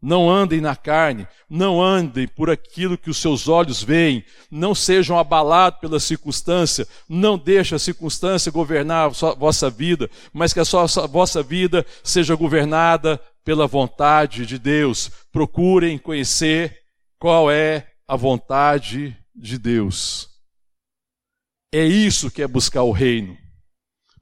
[0.00, 5.18] não andem na carne, não andem por aquilo que os seus olhos veem, não sejam
[5.18, 10.84] abalados pela circunstância, não deixe a circunstância governar a vossa vida, mas que a, sua,
[10.84, 15.10] a vossa vida seja governada pela vontade de Deus.
[15.32, 16.78] Procurem conhecer
[17.18, 20.28] qual é a vontade de Deus.
[21.74, 23.36] É isso que é buscar o reino.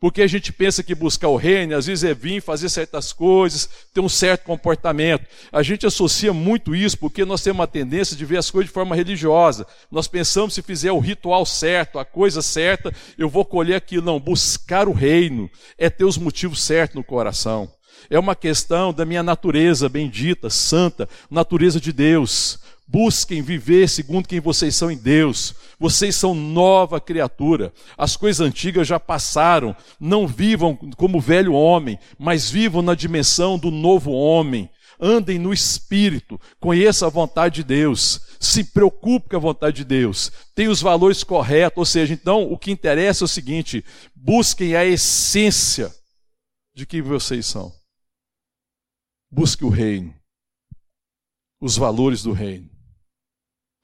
[0.01, 3.69] Porque a gente pensa que buscar o reino, às vezes é vir fazer certas coisas,
[3.93, 5.27] ter um certo comportamento.
[5.51, 8.75] A gente associa muito isso porque nós temos uma tendência de ver as coisas de
[8.75, 9.67] forma religiosa.
[9.91, 14.07] Nós pensamos se fizer o ritual certo, a coisa certa, eu vou colher aquilo.
[14.07, 17.69] Não, buscar o reino é ter os motivos certos no coração.
[18.09, 22.61] É uma questão da minha natureza bendita, santa, natureza de Deus.
[22.91, 25.55] Busquem viver segundo quem vocês são em Deus.
[25.79, 27.71] Vocês são nova criatura.
[27.99, 29.77] As coisas antigas já passaram.
[30.01, 34.71] Não vivam como velho homem, mas vivam na dimensão do novo homem.
[34.99, 40.33] Andem no espírito, conheça a vontade de Deus, se preocupe com a vontade de Deus,
[40.57, 44.85] tenha os valores corretos, ou seja, então o que interessa é o seguinte: busquem a
[44.85, 45.95] essência
[46.75, 47.73] de quem vocês são.
[49.31, 50.13] Busque o reino,
[51.61, 52.78] os valores do reino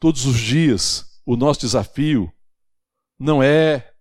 [0.04, 2.30] todos os dias, o nosso desafio
[3.18, 3.94] não é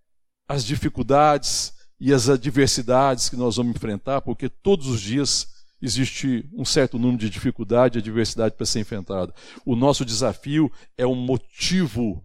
[0.46, 6.62] as dificuldades e as adversidades que nós vamos enfrentar, porque todos os dias existe um
[6.62, 9.34] certo número de dificuldade e adversidade para ser enfrentada.
[9.64, 12.22] O nosso desafio é o motivo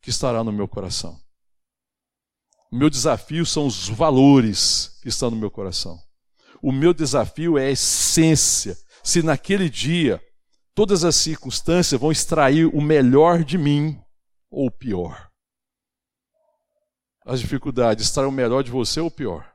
[0.00, 1.20] que estará no meu coração.
[2.70, 6.00] O meu desafio são os valores que estão no meu coração.
[6.62, 8.78] O meu desafio é a essência.
[9.02, 10.22] Se naquele dia
[10.74, 14.00] todas as circunstâncias vão extrair o melhor de mim
[14.50, 15.30] ou o pior.
[17.24, 19.52] As dificuldades extraem o melhor de você ou o pior?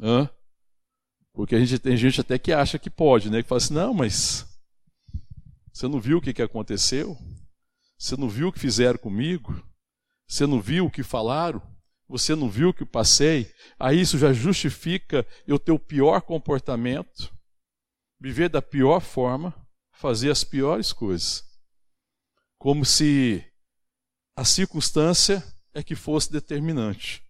[0.00, 0.28] Hã?
[1.32, 3.42] Porque a gente tem gente até que acha que pode, né?
[3.42, 4.46] Que fala assim, não, mas
[5.72, 7.16] você não viu o que, que aconteceu?
[7.98, 9.62] Você não viu o que fizeram comigo?
[10.26, 11.62] Você não viu o que falaram?
[12.08, 13.52] Você não viu o que passei?
[13.78, 17.32] Aí isso já justifica eu ter o pior comportamento,
[18.20, 19.54] viver da pior forma,
[19.92, 21.42] fazer as piores coisas.
[22.58, 23.44] Como se
[24.36, 27.22] a circunstância é que fosse determinante.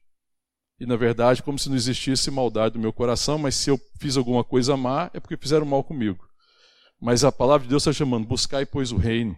[0.79, 4.16] E na verdade, como se não existisse maldade no meu coração, mas se eu fiz
[4.16, 6.26] alguma coisa má, é porque fizeram mal comigo.
[6.98, 9.37] Mas a palavra de Deus está chamando: buscai, pois, o reino.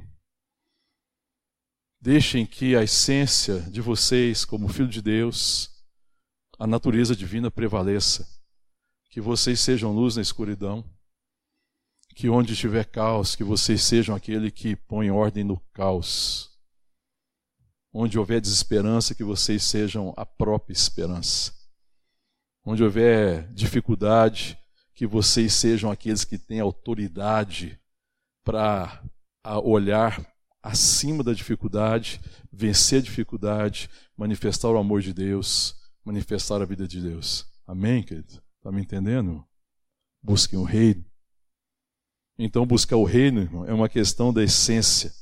[2.01, 5.71] Deixem que a essência de vocês, como filho de Deus,
[6.59, 8.27] a natureza divina prevaleça.
[9.11, 10.85] Que vocês sejam luz na escuridão.
[12.15, 16.53] Que onde estiver caos, que vocês sejam aquele que põe ordem no caos
[17.95, 21.53] Onde houver desesperança, que vocês sejam a própria esperança.
[22.65, 24.59] Onde houver dificuldade,
[24.95, 27.79] que vocês sejam aqueles que têm autoridade
[28.43, 29.03] para
[29.63, 30.27] olhar
[30.63, 32.21] acima da dificuldade,
[32.51, 37.47] vencer a dificuldade, manifestar o amor de Deus, manifestar a vida de Deus.
[37.67, 38.43] Amém, querido?
[38.57, 39.45] Está me entendendo?
[40.23, 41.05] Busquem o reino.
[42.39, 45.13] Então, buscar o reino irmão, é uma questão da essência.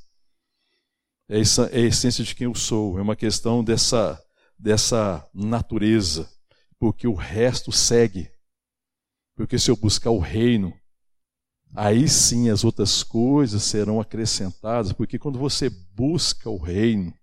[1.28, 4.20] É, é a essência de quem eu sou, é uma questão dessa,
[4.58, 6.28] dessa natureza,
[6.78, 8.30] porque o resto segue.
[9.36, 10.72] Porque se eu buscar o reino,
[11.74, 17.14] aí sim as outras coisas serão acrescentadas, porque quando você busca o reino,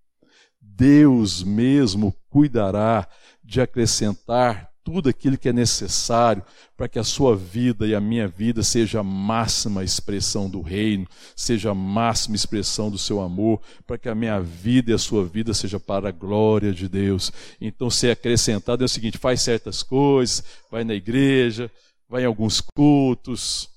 [0.62, 3.08] Deus mesmo cuidará
[3.44, 6.42] de acrescentar tudo aquilo que é necessário
[6.78, 11.06] para que a sua vida e a minha vida seja a máxima expressão do reino,
[11.36, 15.26] seja a máxima expressão do seu amor, para que a minha vida e a sua
[15.26, 17.34] vida seja para a glória de Deus.
[17.60, 21.70] Então, ser acrescentado é o seguinte: faz certas coisas, vai na igreja,
[22.08, 23.70] vai em alguns cultos,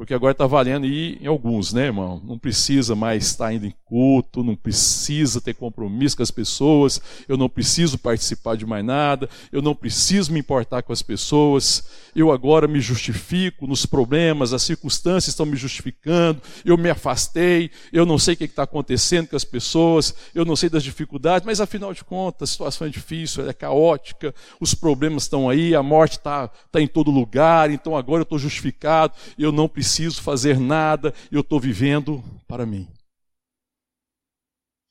[0.00, 2.22] porque agora está valendo ir em alguns, né, irmão?
[2.24, 7.36] Não precisa mais estar indo em culto, não precisa ter compromisso com as pessoas, eu
[7.36, 11.86] não preciso participar de mais nada, eu não preciso me importar com as pessoas,
[12.16, 18.06] eu agora me justifico nos problemas, as circunstâncias estão me justificando, eu me afastei, eu
[18.06, 21.60] não sei o que está acontecendo com as pessoas, eu não sei das dificuldades, mas
[21.60, 26.12] afinal de contas a situação é difícil, é caótica, os problemas estão aí, a morte
[26.12, 30.60] está tá em todo lugar, então agora eu estou justificado, eu não preciso preciso fazer
[30.60, 32.88] nada, eu estou vivendo para mim.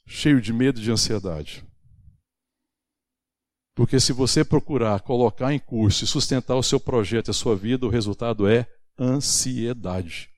[0.05, 1.65] Cheio de medo e de ansiedade.
[3.73, 7.55] Porque se você procurar colocar em curso e sustentar o seu projeto e a sua
[7.55, 8.67] vida, o resultado é
[8.99, 10.29] ansiedade.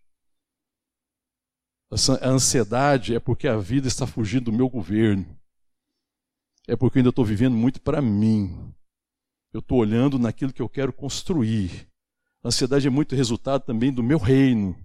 [1.90, 5.26] A ansiedade é porque a vida está fugindo do meu governo.
[6.68, 8.72] É porque eu ainda estou vivendo muito para mim.
[9.52, 11.91] Eu estou olhando naquilo que eu quero construir.
[12.44, 14.76] A ansiedade é muito resultado também do meu reino.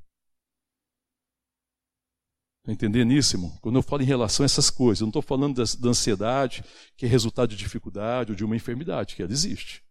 [2.61, 3.57] Está entendendo isso, irmão?
[3.63, 6.65] Quando eu falo em relação a essas coisas, eu não estou falando da, da ansiedade
[6.97, 9.85] que é resultado de dificuldade ou de uma enfermidade, que ela existe.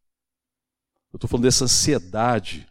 [1.13, 2.67] Eu estou falando dessa ansiedade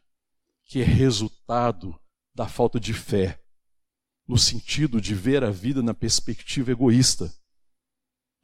[0.67, 1.99] que é resultado
[2.35, 3.41] da falta de fé,
[4.29, 7.33] no sentido de ver a vida na perspectiva egoísta,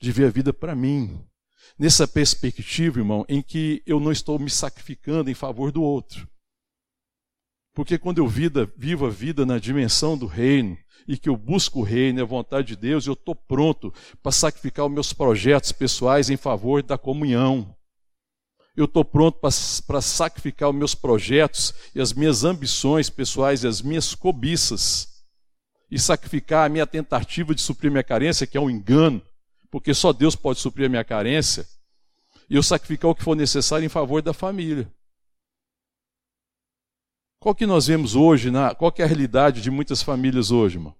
[0.01, 1.23] de ver a vida para mim.
[1.79, 6.27] Nessa perspectiva, irmão, em que eu não estou me sacrificando em favor do outro.
[7.81, 10.77] Porque quando eu vida, vivo a vida na dimensão do reino
[11.09, 13.90] e que eu busco o reino a vontade de Deus, eu estou pronto
[14.23, 17.75] para sacrificar os meus projetos pessoais em favor da comunhão.
[18.77, 23.81] Eu estou pronto para sacrificar os meus projetos e as minhas ambições pessoais e as
[23.81, 25.25] minhas cobiças
[25.90, 29.23] e sacrificar a minha tentativa de suprir minha carência, que é um engano,
[29.71, 31.67] porque só Deus pode suprir a minha carência,
[32.50, 34.87] e eu sacrificar o que for necessário em favor da família.
[37.41, 40.77] Qual que nós vemos hoje, na, qual que é a realidade de muitas famílias hoje,
[40.77, 40.95] irmão?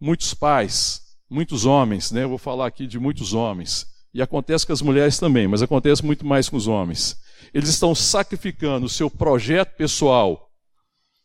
[0.00, 2.24] Muitos pais, muitos homens, né?
[2.24, 3.86] Eu vou falar aqui de muitos homens.
[4.12, 7.16] E acontece com as mulheres também, mas acontece muito mais com os homens.
[7.54, 10.50] Eles estão sacrificando o seu projeto pessoal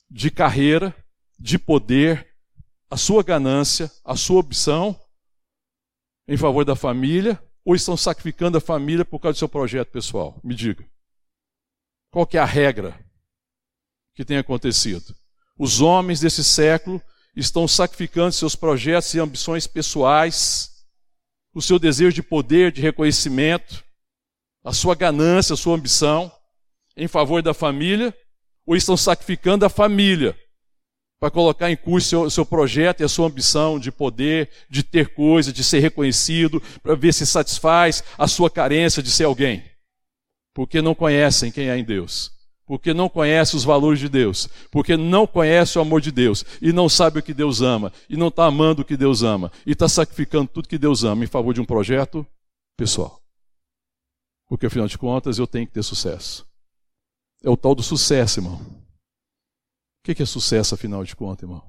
[0.08, 0.96] de carreira,
[1.40, 2.28] de poder,
[2.92, 4.96] a sua ganância, a sua opção
[6.28, 10.40] em favor da família, ou estão sacrificando a família por causa do seu projeto pessoal?
[10.44, 10.86] Me diga.
[12.12, 13.09] Qual que é a regra
[14.20, 15.16] que tem acontecido?
[15.58, 17.02] Os homens desse século
[17.34, 20.72] estão sacrificando seus projetos e ambições pessoais,
[21.54, 23.82] o seu desejo de poder, de reconhecimento,
[24.62, 26.30] a sua ganância, a sua ambição,
[26.98, 28.14] em favor da família,
[28.66, 30.38] ou estão sacrificando a família
[31.18, 34.84] para colocar em curso o seu, seu, projeto e a sua ambição de poder, de
[34.84, 39.64] ter coisa, de ser reconhecido, para ver se satisfaz a sua carência de ser alguém.
[40.54, 42.38] Porque não conhecem quem é em Deus.
[42.70, 44.48] Porque não conhecem os valores de Deus.
[44.70, 46.46] Porque não conhecem o amor de Deus.
[46.62, 47.92] E não sabe o que Deus ama.
[48.08, 49.52] E não está amando o que Deus ama.
[49.66, 52.24] E está sacrificando tudo que Deus ama em favor de um projeto
[52.78, 53.20] pessoal.
[54.48, 56.48] Porque afinal de contas eu tenho que ter sucesso.
[57.44, 58.58] É o tal do sucesso, irmão.
[58.58, 61.64] O que é sucesso, afinal de contas, irmão?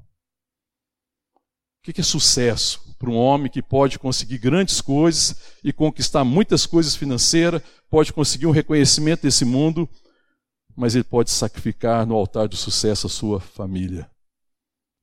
[1.79, 5.35] O que é sucesso para um homem que pode conseguir grandes coisas
[5.65, 9.89] e conquistar muitas coisas financeiras, pode conseguir um reconhecimento desse mundo,
[10.81, 14.11] mas ele pode sacrificar no altar do sucesso a sua família?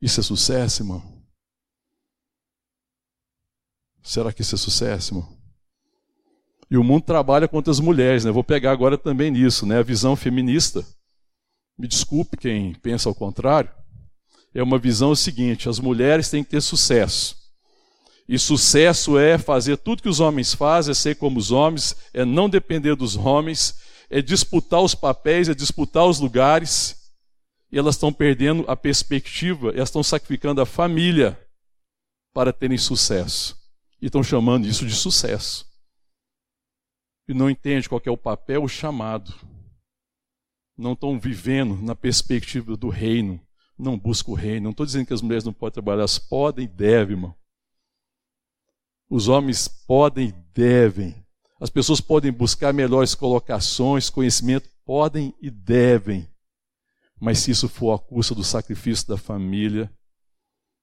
[0.02, 1.24] Isso é sucesso, irmão?
[4.02, 5.38] Será que isso é sucesso, irmão?
[6.72, 8.32] E o mundo trabalha contra as mulheres, né?
[8.32, 9.78] Vou pegar agora também nisso, né?
[9.78, 10.84] A visão feminista
[11.78, 13.70] me desculpe quem pensa ao contrário,
[14.56, 17.38] é uma visão seguinte: as mulheres têm que ter sucesso.
[18.28, 22.26] E sucesso é fazer tudo que os homens fazem, é ser como os homens, é
[22.26, 23.76] não depender dos homens,
[24.10, 26.96] é disputar os papéis, é disputar os lugares.
[27.72, 31.38] E elas estão perdendo a perspectiva, elas estão sacrificando a família
[32.34, 33.58] para terem sucesso.
[34.02, 35.68] E estão chamando isso de sucesso.
[37.28, 39.36] E não entende qual é o papel, o chamado
[40.78, 43.42] não estão vivendo na perspectiva do reino,
[43.78, 44.66] não buscam o reino.
[44.66, 47.36] Não estou dizendo que as mulheres não podem trabalhar, elas podem e devem, irmão.
[49.10, 51.26] Os homens podem e devem.
[51.60, 56.28] As pessoas podem buscar melhores colocações, conhecimento, podem e devem.
[57.20, 59.92] Mas se isso for à custa do sacrifício da família,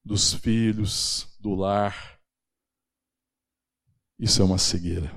[0.05, 2.19] dos filhos, do lar,
[4.19, 5.13] isso é uma cegueira.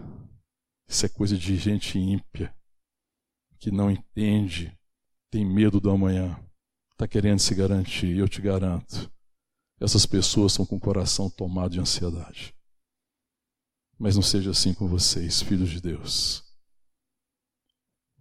[0.88, 2.55] Isso é coisa de gente ímpia
[3.60, 4.78] que não entende,
[5.32, 6.39] tem medo do amanhã,
[6.91, 9.12] está querendo se garantir, eu te garanto.
[9.80, 12.57] Essas pessoas estão com o coração tomado de ansiedade.
[13.98, 16.43] Mas não seja assim com vocês, filhos de Deus.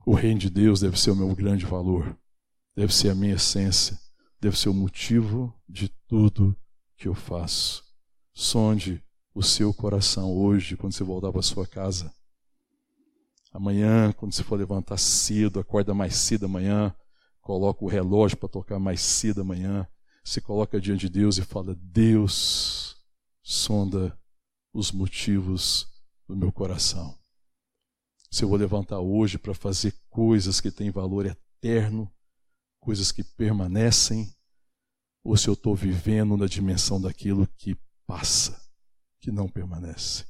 [0.06, 2.16] O reino de Deus deve ser o meu grande valor,
[2.74, 3.98] deve ser a minha essência,
[4.40, 6.56] deve ser o motivo de tudo
[6.96, 7.84] que eu faço.
[8.32, 9.02] Sonde
[9.34, 12.10] o seu coração hoje, quando você voltar para sua casa.
[13.52, 16.94] Amanhã, quando você for levantar cedo, acorda mais cedo amanhã,
[17.40, 19.86] coloca o relógio para tocar mais cedo amanhã,
[20.24, 22.96] se coloca diante de Deus e fala: Deus,
[23.42, 24.18] sonda
[24.76, 25.88] os motivos
[26.28, 27.16] do meu coração.
[28.30, 32.12] Se eu vou levantar hoje para fazer coisas que têm valor eterno,
[32.80, 34.34] coisas que permanecem,
[35.24, 38.60] ou se eu estou vivendo na dimensão daquilo que passa,
[39.20, 40.24] que não permanece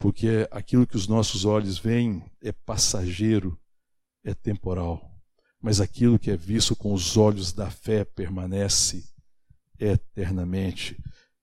[0.00, 3.60] porque aquilo que os nossos olhos veem é passageiro,
[4.24, 5.22] é temporal,
[5.60, 9.04] mas aquilo que é visto com os olhos da fé permanece
[9.78, 10.98] eternamente.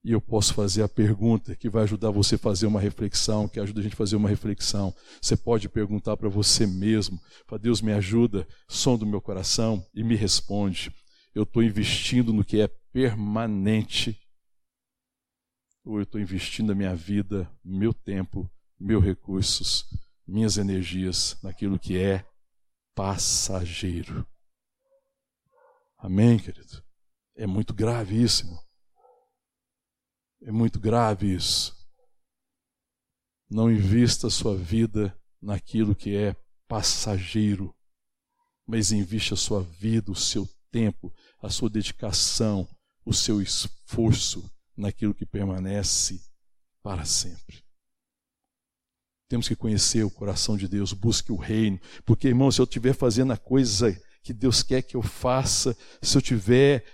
[0.08, 3.60] E eu posso fazer a pergunta que vai ajudar você a fazer uma reflexão, que
[3.60, 4.96] ajuda a gente a fazer uma reflexão.
[5.22, 10.06] Você pode perguntar para você mesmo: para Deus me ajuda, som do meu coração, e
[10.06, 10.96] me responde:
[11.36, 14.18] eu estou investindo no que é permanente
[15.84, 18.50] ou eu estou investindo a minha vida, meu tempo,
[18.80, 19.90] meus recursos,
[20.26, 22.26] minhas energias naquilo que é
[22.96, 24.26] passageiro.
[25.98, 26.82] Amém, querido?
[27.36, 27.76] É muito.
[27.78, 28.67] Irmão.
[30.48, 31.76] É muito grave isso.
[33.50, 36.38] Não invista sua vida naquilo que é
[36.70, 37.76] passageiro,
[38.66, 42.66] mas invista a sua vida, o seu tempo, a sua dedicação,
[43.04, 46.22] o seu esforço naquilo que permanece
[46.82, 47.62] para sempre.
[49.28, 52.94] Temos que conhecer o coração de Deus, busque o reino, porque, irmão, se eu estiver
[52.94, 53.92] fazendo a coisa
[54.24, 56.86] que Deus quer que eu faça, se eu estiver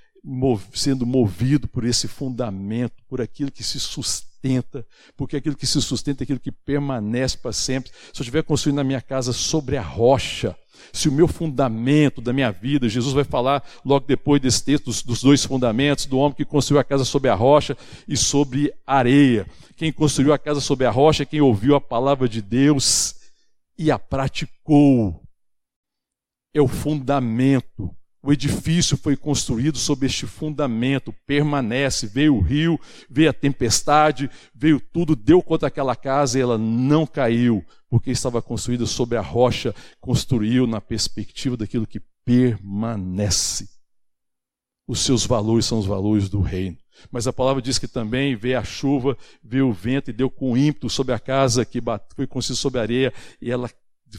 [0.74, 4.86] sendo movido por esse fundamento, por aquilo que se sustenta,
[5.18, 7.92] porque aquilo que se sustenta é aquilo que permanece para sempre.
[8.14, 10.56] Se eu estiver construindo a minha casa sobre a rocha,
[10.92, 15.04] se o meu fundamento da minha vida, Jesus vai falar logo depois desse texto dos,
[15.04, 19.48] dos, dois fundamentos, do homem que construiu a casa sobre a rocha e sobre areia.
[19.76, 23.16] Quem construiu a casa sobre a rocha é quem ouviu a palavra de Deus
[23.78, 25.22] e a praticou.
[26.54, 27.90] É o fundamento,
[28.26, 32.08] O edifício foi construído sob este fundamento, permanece.
[32.08, 37.06] Veio o rio, veio a tempestade, veio tudo, deu contra aquela casa e ela não
[37.06, 43.68] caiu, porque estava construída sobre a rocha, construiu na perspectiva daquilo que permanece.
[44.88, 46.78] Os seus valores são os valores do reino.
[47.12, 50.56] Mas a palavra diz que também veio a chuva, veio o vento e deu com
[50.56, 51.82] ímpeto sobre a casa que
[52.16, 53.70] foi construída sobre a areia, e ela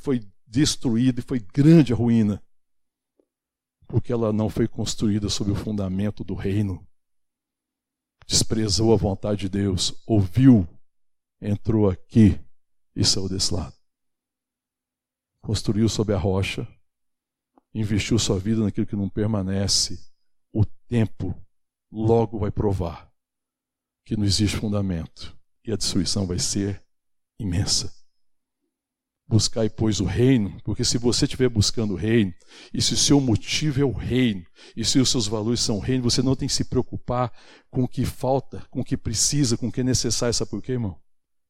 [0.03, 2.43] foi destruída e foi grande a ruína
[3.95, 6.85] porque ela não foi construída sob o fundamento do reino.
[8.27, 10.67] Desprezou a vontade de Deus, ouviu,
[11.41, 12.37] entrou aqui
[12.97, 13.73] e saiu desse lado.
[15.41, 16.67] Construiu sob a rocha,
[17.73, 20.05] investiu sua vida naquilo que não permanece.
[20.53, 21.33] O tempo
[21.89, 23.09] logo vai provar
[24.05, 26.85] que não existe fundamento e a destruição vai ser
[27.39, 27.95] imensa.
[29.27, 32.33] Buscai, pois, o reino, porque se você estiver buscando o reino,
[32.73, 34.45] e se o seu motivo é o reino,
[34.77, 37.33] e se os seus valores são o reino, você não tem que se preocupar
[37.71, 40.35] com o que falta, com o que precisa, com o que é necessário.
[40.35, 41.01] Sabe por quê, irmão?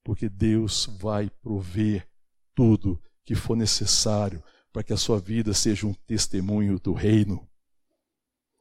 [0.04, 2.08] Porque Deus vai prover
[2.54, 7.48] tudo que for necessário para que a sua vida seja um testemunho do reino.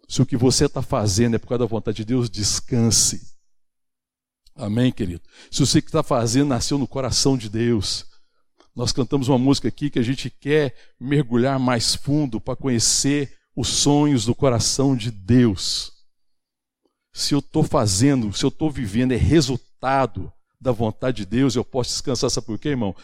[0.07, 3.34] Se o que você está fazendo é por causa da vontade de Deus, descanse.
[4.55, 5.22] Amém, querido?
[5.51, 8.05] Se o que está fazendo nasceu no coração de Deus,
[8.76, 13.67] nós cantamos uma música aqui que a gente quer mergulhar mais fundo para conhecer os
[13.67, 15.91] sonhos do coração de Deus.
[17.13, 21.63] Se eu estou fazendo, se eu estou vivendo, é resultado da vontade de Deus, eu
[21.63, 22.30] posso descansar.
[22.32, 22.95] Sabe por quê, irmão?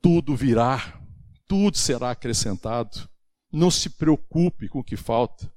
[0.00, 0.98] Tudo virá,
[1.46, 3.06] tudo será acrescentado.
[3.52, 5.52] Não se preocupe com o que falta.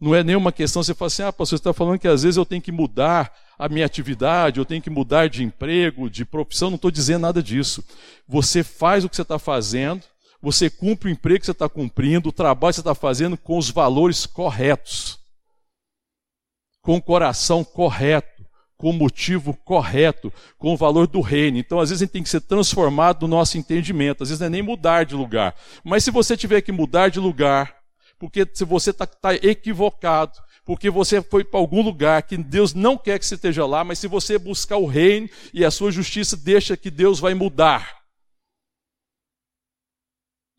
[0.00, 2.36] Não é nenhuma questão, você fala assim, ah, pastor, você está falando que às vezes
[2.36, 6.70] eu tenho que mudar a minha atividade, eu tenho que mudar de emprego, de profissão,
[6.70, 7.84] não estou dizendo nada disso.
[8.28, 10.04] Você faz o que você está fazendo,
[10.40, 13.58] você cumpre o emprego que você está cumprindo, o trabalho que você está fazendo com
[13.58, 15.18] os valores corretos,
[16.80, 18.46] com o coração correto,
[18.76, 21.58] com o motivo correto, com o valor do reino.
[21.58, 24.46] Então, às vezes, a gente tem que ser transformado no nosso entendimento, às vezes não
[24.46, 25.56] é nem mudar de lugar.
[25.82, 27.77] Mas se você tiver que mudar de lugar,
[28.18, 32.98] porque se você está tá equivocado, porque você foi para algum lugar que Deus não
[32.98, 36.36] quer que você esteja lá, mas se você buscar o reino e a sua justiça,
[36.36, 37.96] deixa que Deus vai mudar.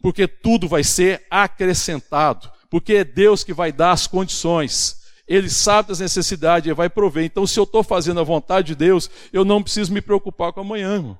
[0.01, 4.97] Porque tudo vai ser acrescentado, porque é Deus que vai dar as condições.
[5.27, 7.25] Ele sabe das necessidades, ele vai prover.
[7.25, 10.61] Então, se eu estou fazendo a vontade de Deus, eu não preciso me preocupar com
[10.61, 11.19] amanhã, irmão.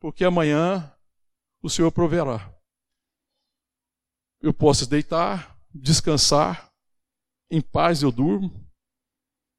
[0.00, 0.92] Porque amanhã
[1.62, 2.57] o Senhor proverá
[4.40, 6.70] eu posso deitar, descansar,
[7.50, 8.66] em paz eu durmo,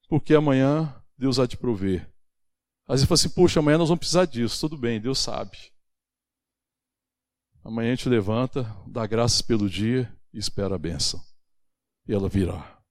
[0.08, 2.10] porque amanhã Deus há de prover.
[2.88, 4.60] Às vezes fala assim, puxa, amanhã nós vamos precisar disso.
[4.62, 5.58] Tudo bem, Deus sabe.
[7.64, 11.22] Amanhã a gente levanta, dá graças pelo dia e espera a bênção.
[12.08, 12.82] E ela virá.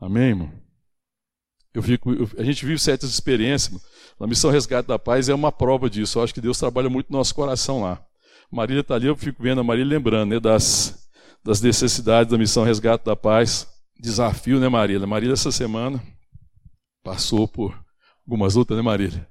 [0.00, 0.52] Amém, irmão?
[1.74, 3.80] Eu fico, eu, a gente vive certas experiências.
[4.20, 6.18] A missão Resgate da Paz é uma prova disso.
[6.18, 8.04] Eu acho que Deus trabalha muito no nosso coração lá.
[8.50, 10.97] Marília está ali, eu fico vendo a Marília lembrando né, das,
[11.42, 13.66] das necessidades da missão Resgate da Paz.
[13.98, 15.06] Desafio, né, Marília?
[15.06, 16.02] Marília, essa semana,
[17.02, 17.84] passou por
[18.26, 19.28] algumas lutas, né, Marília?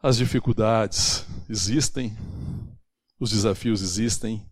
[0.00, 2.16] As dificuldades existem,
[3.18, 4.48] os desafios existem,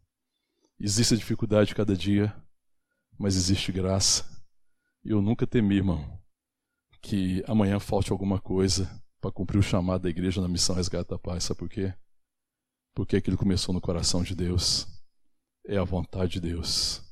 [0.81, 2.35] existe a dificuldade cada dia,
[3.19, 4.25] mas existe graça.
[5.05, 6.21] E eu nunca temi, irmão,
[7.01, 8.91] que amanhã falte alguma coisa
[9.21, 11.45] para cumprir o chamado da igreja na missão Resgate da Paz.
[11.45, 11.95] Sabe por quê?
[12.93, 14.96] Porque aquilo começou no coração de Deus.
[15.69, 17.03] É a vontade de Deus.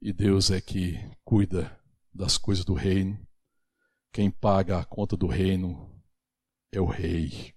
[0.00, 1.78] E Deus é que cuida
[2.12, 3.20] das coisas do reino.
[4.10, 6.02] Quem paga a conta do reino
[6.72, 7.54] é o Rei.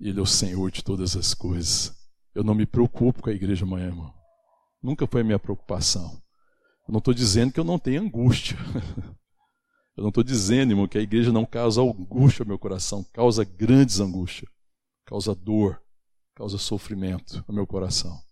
[0.00, 1.94] Ele é o Senhor de todas as coisas.
[2.34, 4.14] Eu não me preocupo com a igreja amanhã, irmão.
[4.82, 6.22] Nunca foi a minha preocupação.
[6.88, 8.56] Eu não estou dizendo que eu não tenho angústia.
[9.94, 13.44] eu não estou dizendo, irmão, que a igreja não causa angústia ao meu coração, causa
[13.44, 14.50] grandes angústias,
[15.04, 15.82] causa dor,
[16.34, 18.23] causa sofrimento no meu coração.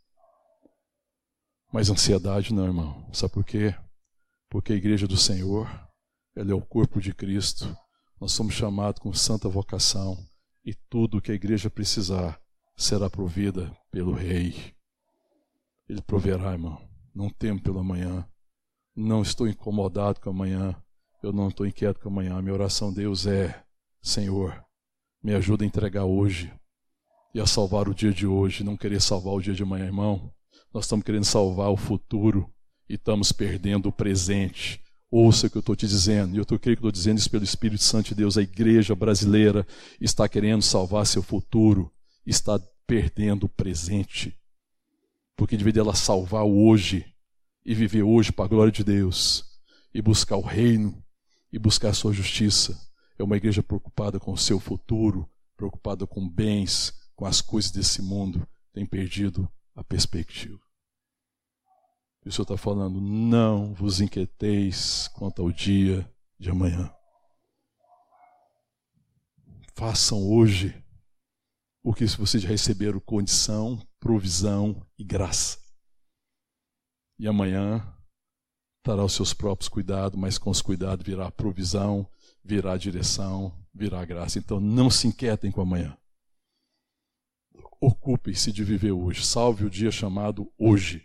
[1.73, 3.09] Mas ansiedade não, irmão.
[3.15, 3.75] Sabe por quê?
[4.51, 5.67] Porque a igreja do Senhor,
[6.37, 7.75] ela é o corpo de Cristo.
[8.21, 10.19] Nós somos chamados com santa vocação
[10.63, 12.39] e tudo que a igreja precisar
[12.77, 14.75] será provida pelo Rei.
[15.89, 16.79] Ele proverá, irmão.
[17.15, 18.29] Não temo pelo amanhã.
[18.95, 20.77] Não estou incomodado com amanhã.
[21.23, 22.37] Eu não estou inquieto com amanhã.
[22.37, 23.65] A minha oração Deus é:
[24.03, 24.63] Senhor,
[25.23, 26.53] me ajuda a entregar hoje
[27.35, 30.31] e a salvar o dia de hoje, não querer salvar o dia de amanhã, irmão.
[30.73, 32.53] Nós estamos querendo salvar o futuro
[32.89, 34.81] e estamos perdendo o presente.
[35.11, 37.45] Ouça o que eu estou te dizendo, e eu creio que estou dizendo isso pelo
[37.45, 38.39] Espírito Santo de Deus.
[38.39, 39.67] A igreja brasileira
[40.01, 41.93] está querendo salvar seu futuro,
[42.25, 44.35] está perdendo o presente.
[45.37, 47.05] Porque de vez dela salvar o hoje
[47.65, 49.45] e viver hoje para a glória de Deus
[49.93, 51.03] e buscar o reino
[51.53, 52.81] e buscar a sua justiça,
[53.19, 58.01] é uma igreja preocupada com o seu futuro, preocupada com bens, com as coisas desse
[58.01, 60.61] mundo, tem perdido a perspectiva.
[62.25, 66.09] E o Senhor está falando: não vos inquieteis quanto ao dia
[66.39, 66.93] de amanhã.
[69.75, 70.83] Façam hoje
[71.83, 75.59] o que vocês receberam condição, provisão e graça.
[77.19, 77.85] E amanhã
[78.83, 82.09] terá os seus próprios cuidados, mas com os cuidados virá a provisão,
[82.45, 84.39] virá a direção, virá a graça.
[84.39, 85.97] Então não se inquietem com amanhã.
[87.85, 89.27] Ocupem-se de viver hoje.
[89.27, 91.05] Salve o dia chamado hoje.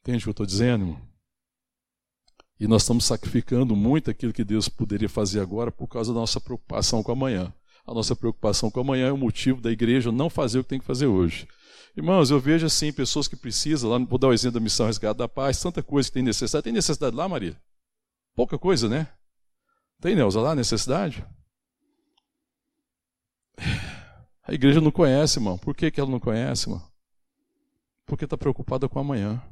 [0.00, 1.08] Entende o que eu estou dizendo, irmão?
[2.58, 6.40] E nós estamos sacrificando muito aquilo que Deus poderia fazer agora por causa da nossa
[6.40, 7.52] preocupação com amanhã.
[7.86, 10.80] A nossa preocupação com amanhã é o motivo da igreja não fazer o que tem
[10.80, 11.46] que fazer hoje.
[11.94, 15.18] Irmãos, eu vejo assim, pessoas que precisam, lá, vou dar o exemplo da missão Resgate
[15.18, 16.64] da Paz, tanta coisa que tem necessidade.
[16.64, 17.60] Tem necessidade lá, Maria?
[18.34, 19.12] Pouca coisa, né?
[20.00, 21.26] Tem, Neuza, lá necessidade?
[24.48, 25.58] A igreja não conhece, irmão.
[25.58, 26.82] Por que, que ela não conhece, irmão?
[28.06, 29.42] Porque está preocupada com amanhã.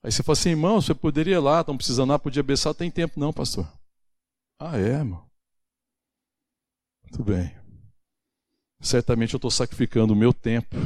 [0.00, 2.88] Aí você fala assim, irmão, você poderia ir lá, estão precisando lá, podia abençoar, tem
[2.88, 3.66] tempo não, pastor.
[4.60, 5.28] Ah, é, irmão?
[7.02, 7.52] Muito bem.
[8.80, 10.76] Certamente eu estou sacrificando o meu tempo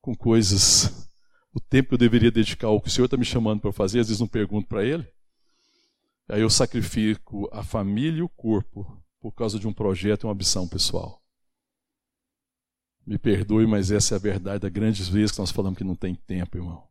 [0.00, 1.08] com coisas,
[1.54, 4.00] o tempo que eu deveria dedicar ao que o Senhor está me chamando para fazer,
[4.00, 5.06] às vezes não pergunto para Ele.
[6.28, 10.32] Aí eu sacrifico a família e o corpo por causa de um projeto e uma
[10.32, 11.22] ambição pessoal.
[13.06, 15.94] Me perdoe, mas essa é a verdade da grandes vezes que nós falamos que não
[15.94, 16.88] tem tempo, irmão.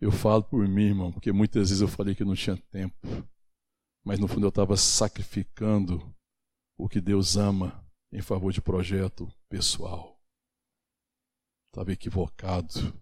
[0.00, 2.96] Eu falo por mim, irmão, porque muitas vezes eu falei que não tinha tempo,
[4.04, 6.12] mas no fundo eu estava sacrificando
[6.76, 10.20] o que Deus ama em favor de projeto pessoal.
[11.68, 12.92] Estava equivocado,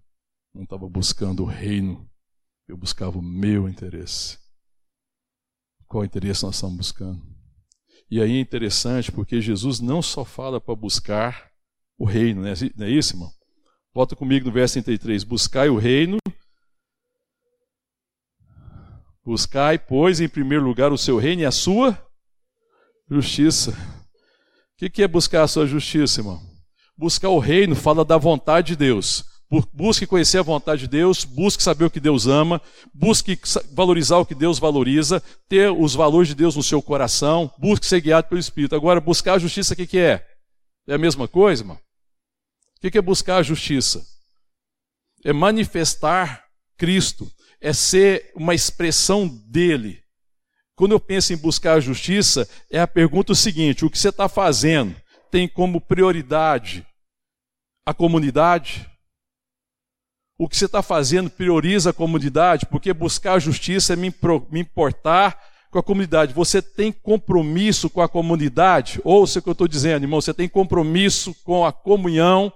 [0.54, 2.06] não estava buscando o reino,
[2.68, 4.38] eu buscava o meu interesse.
[5.86, 7.22] Qual interesse nós estamos buscando?
[8.10, 11.49] E aí é interessante porque Jesus não só fala para buscar
[12.00, 12.54] o reino, né?
[12.76, 13.30] não é isso, irmão?
[13.94, 15.22] Volta comigo no verso 33.
[15.22, 16.18] Buscai o reino
[19.24, 21.96] Buscai, pois, em primeiro lugar o seu reino e a sua
[23.08, 23.70] justiça.
[24.82, 26.40] O que é buscar a sua justiça, irmão?
[26.96, 29.24] Buscar o reino fala da vontade de Deus.
[29.72, 32.62] Busque conhecer a vontade de Deus, busque saber o que Deus ama,
[32.94, 33.38] busque
[33.72, 38.00] valorizar o que Deus valoriza, ter os valores de Deus no seu coração, busque ser
[38.00, 38.74] guiado pelo Espírito.
[38.74, 40.26] Agora, buscar a justiça, o que, que é?
[40.88, 41.78] É a mesma coisa, irmão?
[42.82, 44.02] O que é buscar a justiça?
[45.22, 46.46] É manifestar
[46.78, 50.02] Cristo, é ser uma expressão dele.
[50.74, 54.30] Quando eu penso em buscar a justiça, é a pergunta seguinte: o que você está
[54.30, 54.96] fazendo
[55.30, 56.86] tem como prioridade
[57.84, 58.90] a comunidade?
[60.38, 64.10] O que você está fazendo prioriza a comunidade, porque buscar a justiça é me
[64.54, 65.38] importar
[65.70, 66.32] com a comunidade.
[66.32, 69.02] Você tem compromisso com a comunidade?
[69.04, 70.18] Ouça o que eu estou dizendo, irmão.
[70.18, 72.50] Você tem compromisso com a comunhão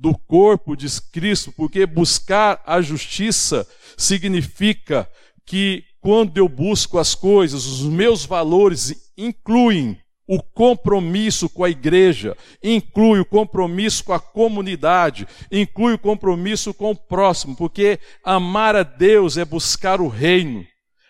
[0.00, 5.06] do corpo de Cristo, porque buscar a justiça significa
[5.44, 12.34] que quando eu busco as coisas, os meus valores incluem o compromisso com a igreja,
[12.62, 18.82] inclui o compromisso com a comunidade, inclui o compromisso com o próximo, porque amar a
[18.82, 20.64] Deus é buscar o reino,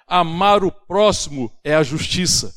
[0.05, 2.53] amar o próximo é a justiça.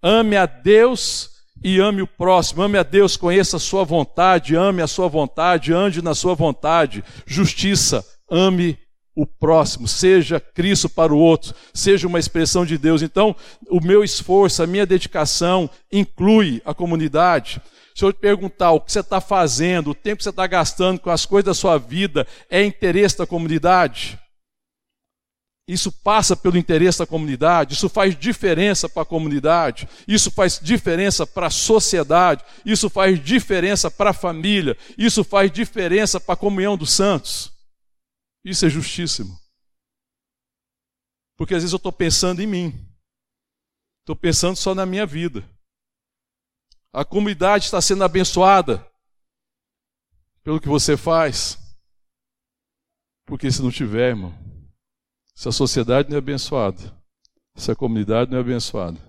[0.00, 1.29] Ame a Deus
[1.62, 5.72] e ame o próximo, ame a Deus, conheça a sua vontade, ame a sua vontade,
[5.72, 7.04] ande na sua vontade.
[7.26, 8.78] Justiça, ame
[9.14, 13.02] o próximo, seja Cristo para o outro, seja uma expressão de Deus.
[13.02, 13.36] Então,
[13.68, 17.60] o meu esforço, a minha dedicação inclui a comunidade.
[17.94, 20.98] Se eu te perguntar o que você está fazendo, o tempo que você está gastando
[20.98, 24.18] com as coisas da sua vida, é interesse da comunidade?
[25.70, 31.24] Isso passa pelo interesse da comunidade, isso faz diferença para a comunidade, isso faz diferença
[31.24, 36.76] para a sociedade, isso faz diferença para a família, isso faz diferença para a comunhão
[36.76, 37.52] dos santos.
[38.44, 39.38] Isso é justíssimo.
[41.36, 42.92] Porque às vezes eu estou pensando em mim,
[44.00, 45.48] estou pensando só na minha vida.
[46.92, 48.84] A comunidade está sendo abençoada
[50.42, 51.56] pelo que você faz.
[53.24, 54.49] Porque se não tiver, irmão,
[55.40, 56.94] se a sociedade não é abençoada,
[57.56, 59.00] se a comunidade não é abençoada,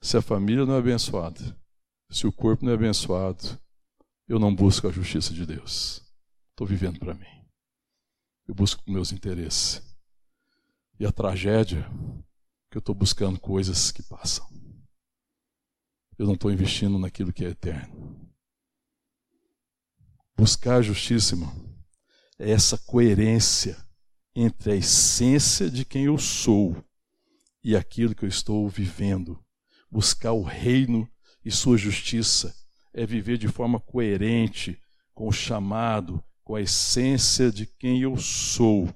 [0.00, 1.54] se a família não é abençoada,
[2.10, 3.60] se o corpo não é abençoado,
[4.26, 6.02] eu não busco a justiça de Deus.
[6.48, 7.46] Estou vivendo para mim.
[8.48, 9.82] Eu busco meus interesses.
[10.98, 11.86] E a tragédia
[12.70, 14.48] que eu estou buscando coisas que passam.
[16.16, 18.32] Eu não estou investindo naquilo que é eterno.
[20.34, 21.52] Buscar a justiça, irmão,
[22.38, 23.89] é essa coerência
[24.34, 26.76] entre a essência de quem eu sou
[27.62, 29.38] e aquilo que eu estou vivendo.
[29.90, 31.08] Buscar o reino
[31.44, 32.54] e sua justiça
[32.92, 34.80] é viver de forma coerente
[35.14, 38.88] com o chamado, com a essência de quem eu sou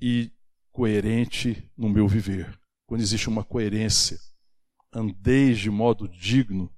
[0.00, 0.30] e
[0.70, 2.58] coerente no meu viver.
[2.86, 4.18] Quando existe uma coerência,
[4.92, 6.70] andeis de modo digno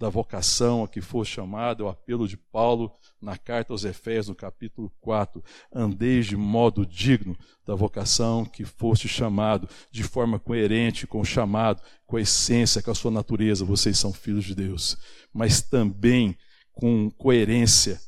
[0.00, 2.90] da vocação a que for chamado, é o apelo de Paulo
[3.20, 5.44] na carta aos Efésios, no capítulo 4.
[5.70, 7.36] Andeis de modo digno
[7.66, 12.90] da vocação que foste chamado, de forma coerente com o chamado, com a essência, com
[12.90, 14.96] a sua natureza, vocês são filhos de Deus.
[15.34, 16.34] Mas também
[16.72, 18.00] com coerência,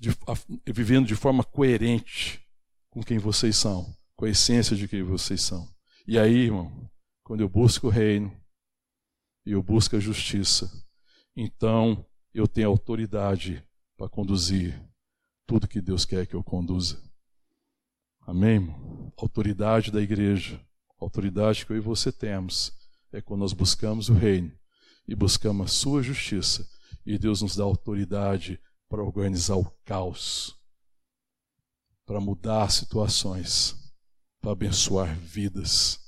[0.00, 2.40] de, a, vivendo de forma coerente
[2.88, 5.68] com quem vocês são, com a essência de quem vocês são.
[6.06, 6.90] E aí, irmão,
[7.22, 8.34] quando eu busco o reino
[9.44, 10.87] e eu busco a justiça,
[11.40, 13.64] então eu tenho autoridade
[13.96, 14.76] para conduzir
[15.46, 17.00] tudo que Deus quer que eu conduza.
[18.22, 18.74] Amém?
[19.16, 20.60] Autoridade da igreja,
[20.98, 22.72] autoridade que eu e você temos,
[23.12, 24.52] é quando nós buscamos o reino
[25.06, 26.68] e buscamos a sua justiça,
[27.06, 30.58] e Deus nos dá autoridade para organizar o caos,
[32.04, 33.76] para mudar situações,
[34.40, 36.00] para abençoar vidas,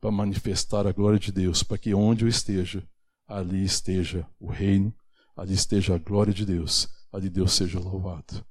[0.00, 2.86] para manifestar a glória de Deus, para que onde eu esteja,
[3.26, 4.94] ali esteja o reino,
[5.36, 8.44] ali esteja a glória de Deus, ali Deus seja louvado.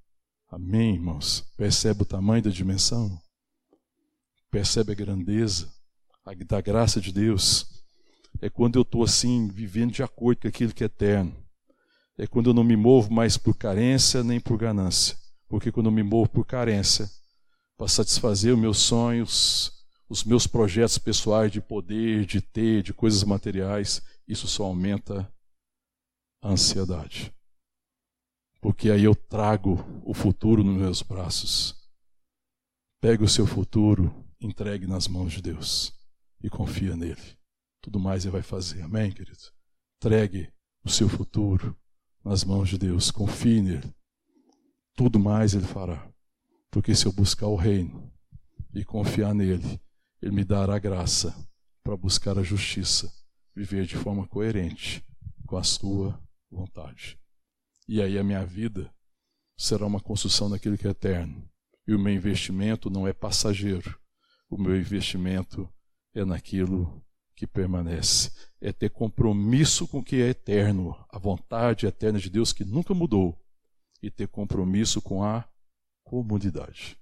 [0.50, 1.42] Amém, irmãos?
[1.58, 3.20] Percebe o tamanho da dimensão?
[4.52, 5.68] Percebe a grandeza
[6.48, 7.66] da graça de Deus?
[8.42, 11.36] É quando eu estou assim, vivendo de acordo com aquilo que é eterno.
[12.18, 15.18] É quando eu não me movo mais por carência nem por ganância.
[15.48, 17.10] Porque quando eu me movo por carência,
[17.78, 19.72] para satisfazer os meus sonhos,
[20.08, 25.32] os meus projetos pessoais de poder, de ter, de coisas materiais, isso só aumenta
[26.42, 27.34] a ansiedade.
[28.62, 31.76] Porque aí eu trago o futuro nos meus braços.
[33.02, 35.94] Pegue o seu futuro, entregue nas mãos de Deus
[36.42, 37.38] e confia nele.
[37.82, 38.82] Tudo mais ele vai fazer.
[38.82, 39.52] Amém, querido?
[39.98, 40.52] Entregue
[40.86, 41.78] o seu futuro
[42.24, 43.12] nas mãos de Deus.
[43.12, 43.94] Confie nele.
[44.96, 46.10] Tudo mais ele fará.
[46.72, 48.12] Porque se eu buscar o reino
[48.74, 49.82] e confiar nele,
[50.22, 51.36] ele me dará graça
[51.84, 53.12] para buscar a justiça
[53.56, 55.06] viver de forma coerente
[55.46, 57.20] com a sua vontade.
[57.88, 58.94] E aí a minha vida
[59.58, 61.50] será uma construção daquilo que é eterno.
[61.88, 64.00] E o meu investimento não é passageiro.
[64.50, 65.70] O meu investimento
[66.14, 67.04] é naquilo
[67.36, 68.32] que permanece.
[68.62, 72.94] É ter compromisso com o que é eterno, a vontade eterna de Deus que nunca
[72.94, 73.38] mudou.
[74.02, 75.48] E ter compromisso com a
[76.04, 76.98] comunidade.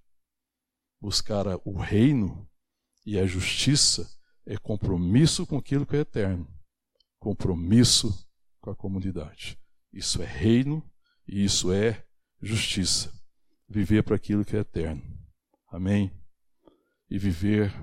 [1.00, 2.48] Buscar o reino
[3.06, 4.10] e a justiça
[4.46, 6.48] é compromisso com aquilo que é eterno,
[7.20, 8.28] compromisso
[8.60, 9.58] com a comunidade.
[9.92, 10.84] Isso é reino
[11.28, 12.06] e isso é
[12.42, 13.12] justiça.
[13.68, 15.02] Viver para aquilo que é eterno.
[15.70, 16.12] Amém?
[17.10, 17.74] E viver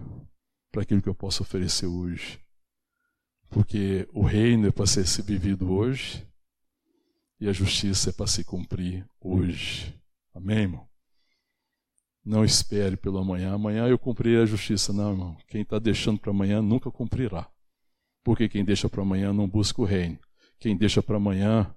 [0.71, 2.39] para aquilo que eu posso oferecer hoje.
[3.49, 6.27] Porque o reino é para ser vivido hoje
[7.41, 9.95] e a justiça é para se cumprir hoje.
[10.35, 10.88] Amém, irmão?
[12.29, 13.55] Não espere pelo amanhã.
[13.55, 14.93] Amanhã eu cumprirei a justiça.
[14.93, 15.39] Não, irmão.
[15.49, 17.51] Quem está deixando para amanhã nunca cumprirá.
[18.23, 20.19] Porque quem deixa para amanhã não busca o reino.
[20.59, 21.75] Quem deixa para amanhã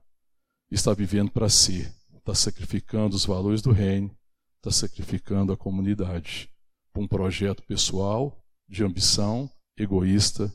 [0.70, 1.90] está vivendo para si.
[2.18, 4.14] Está sacrificando os valores do reino.
[4.58, 6.50] Está sacrificando a comunidade.
[6.94, 10.54] Um projeto pessoal, de ambição, egoísta,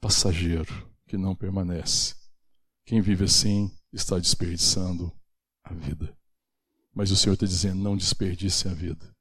[0.00, 2.16] passageiro, que não permanece.
[2.84, 5.12] Quem vive assim está desperdiçando
[5.62, 6.12] a vida.
[6.96, 9.14] Mas o Senhor está dizendo: não desperdice a vida.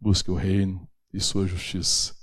[0.00, 2.14] Busque o reino e sua justiça,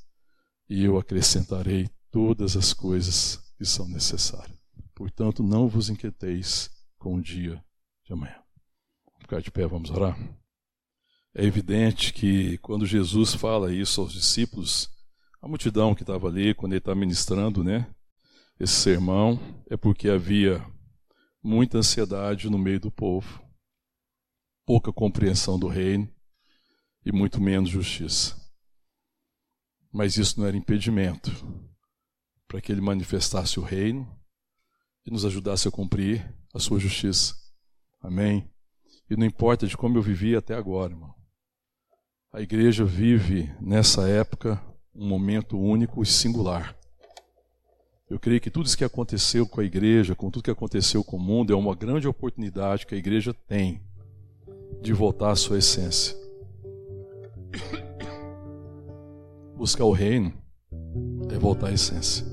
[0.68, 4.60] e eu acrescentarei todas as coisas que são necessárias.
[4.96, 7.64] Portanto, não vos inquieteis com o dia
[8.04, 8.36] de amanhã.
[9.06, 10.18] Vamos ficar de pé, vamos orar.
[11.34, 14.90] É evidente que quando Jesus fala isso aos discípulos,
[15.42, 17.88] a multidão que estava ali, quando ele está ministrando, né,
[18.60, 20.64] esse sermão, é porque havia
[21.42, 23.41] muita ansiedade no meio do povo
[24.72, 26.08] pouca compreensão do reino
[27.06, 28.38] e muito menos justiça.
[29.92, 31.30] Mas isso não era impedimento
[32.48, 34.10] para que ele manifestasse o reino
[35.06, 37.36] e nos ajudasse a cumprir a sua justiça.
[38.00, 38.50] Amém?
[39.10, 41.14] E não importa de como eu vivi até agora, irmão.
[42.32, 44.58] A igreja vive nessa época
[44.96, 46.74] um momento único e singular.
[48.10, 51.18] Eu creio que tudo isso que aconteceu com a igreja, com tudo que aconteceu com
[51.18, 53.91] o mundo, é uma grande oportunidade que a igreja tem
[54.80, 56.16] de voltar à sua essência.
[59.56, 60.34] Buscar o reino
[61.30, 62.26] é voltar à essência.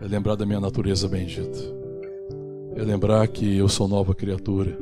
[0.00, 1.58] É lembrar da minha natureza bendita.
[2.74, 4.76] É lembrar que eu sou nova criatura.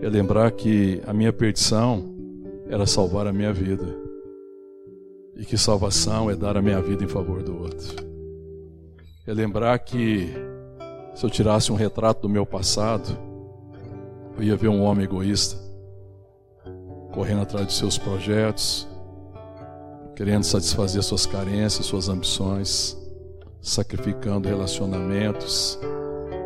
[0.00, 2.04] É lembrar que a minha perdição
[2.68, 3.86] era salvar a minha vida.
[5.36, 7.96] E que salvação é dar a minha vida em favor do outro.
[9.26, 10.28] É lembrar que
[11.14, 13.29] se eu tirasse um retrato do meu passado,
[14.40, 15.58] eu ia ver um homem egoísta,
[17.12, 18.88] correndo atrás de seus projetos,
[20.16, 22.96] querendo satisfazer suas carências, suas ambições,
[23.60, 25.78] sacrificando relacionamentos,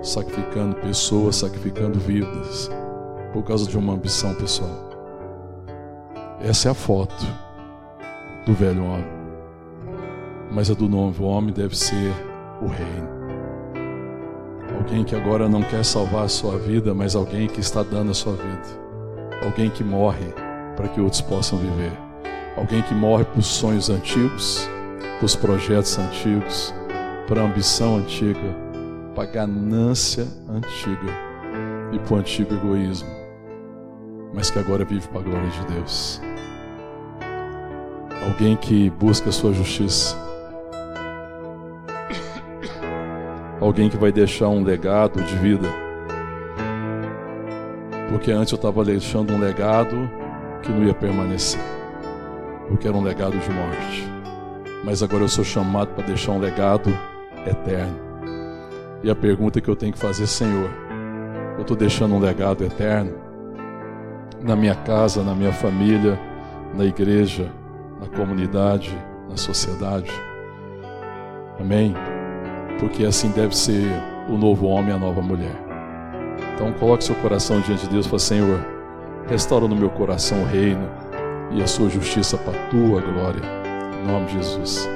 [0.03, 2.68] sacrificando pessoas, sacrificando vidas,
[3.32, 4.90] por causa de uma ambição pessoal.
[6.40, 7.24] Essa é a foto
[8.45, 9.14] do velho homem.
[10.51, 12.12] Mas a do novo homem deve ser
[12.61, 13.13] o reino.
[14.85, 18.14] Alguém que agora não quer salvar a sua vida, mas alguém que está dando a
[18.14, 18.85] sua vida.
[19.43, 20.26] Alguém que morre
[20.76, 21.93] para que outros possam viver.
[22.55, 24.68] Alguém que morre os sonhos antigos,
[25.18, 26.74] para os projetos antigos,
[27.26, 28.55] para a ambição antiga,
[29.14, 31.11] para a ganância antiga
[31.91, 33.09] e para o antigo egoísmo,
[34.35, 36.20] mas que agora vive para a glória de Deus
[38.24, 40.16] alguém que busca a sua justiça,
[43.64, 45.68] alguém que vai deixar um legado de vida.
[48.10, 50.10] Porque antes eu estava deixando um legado
[50.62, 51.60] que não ia permanecer,
[52.68, 54.08] porque era um legado de morte.
[54.84, 56.90] Mas agora eu sou chamado para deixar um legado
[57.46, 57.96] eterno.
[59.02, 60.70] E a pergunta que eu tenho que fazer, Senhor,
[61.56, 63.14] eu estou deixando um legado eterno
[64.42, 66.20] na minha casa, na minha família,
[66.74, 67.50] na igreja,
[67.98, 68.94] na comunidade,
[69.28, 70.10] na sociedade.
[71.58, 71.94] Amém?
[72.79, 73.87] Porque assim deve ser
[74.29, 75.55] o novo homem e a nova mulher.
[76.55, 78.66] Então coloque seu coração diante de Deus e fale, Senhor,
[79.29, 80.89] restaura no meu coração o reino
[81.51, 83.43] e a sua justiça para a tua glória.
[84.03, 84.89] Em nome de Jesus.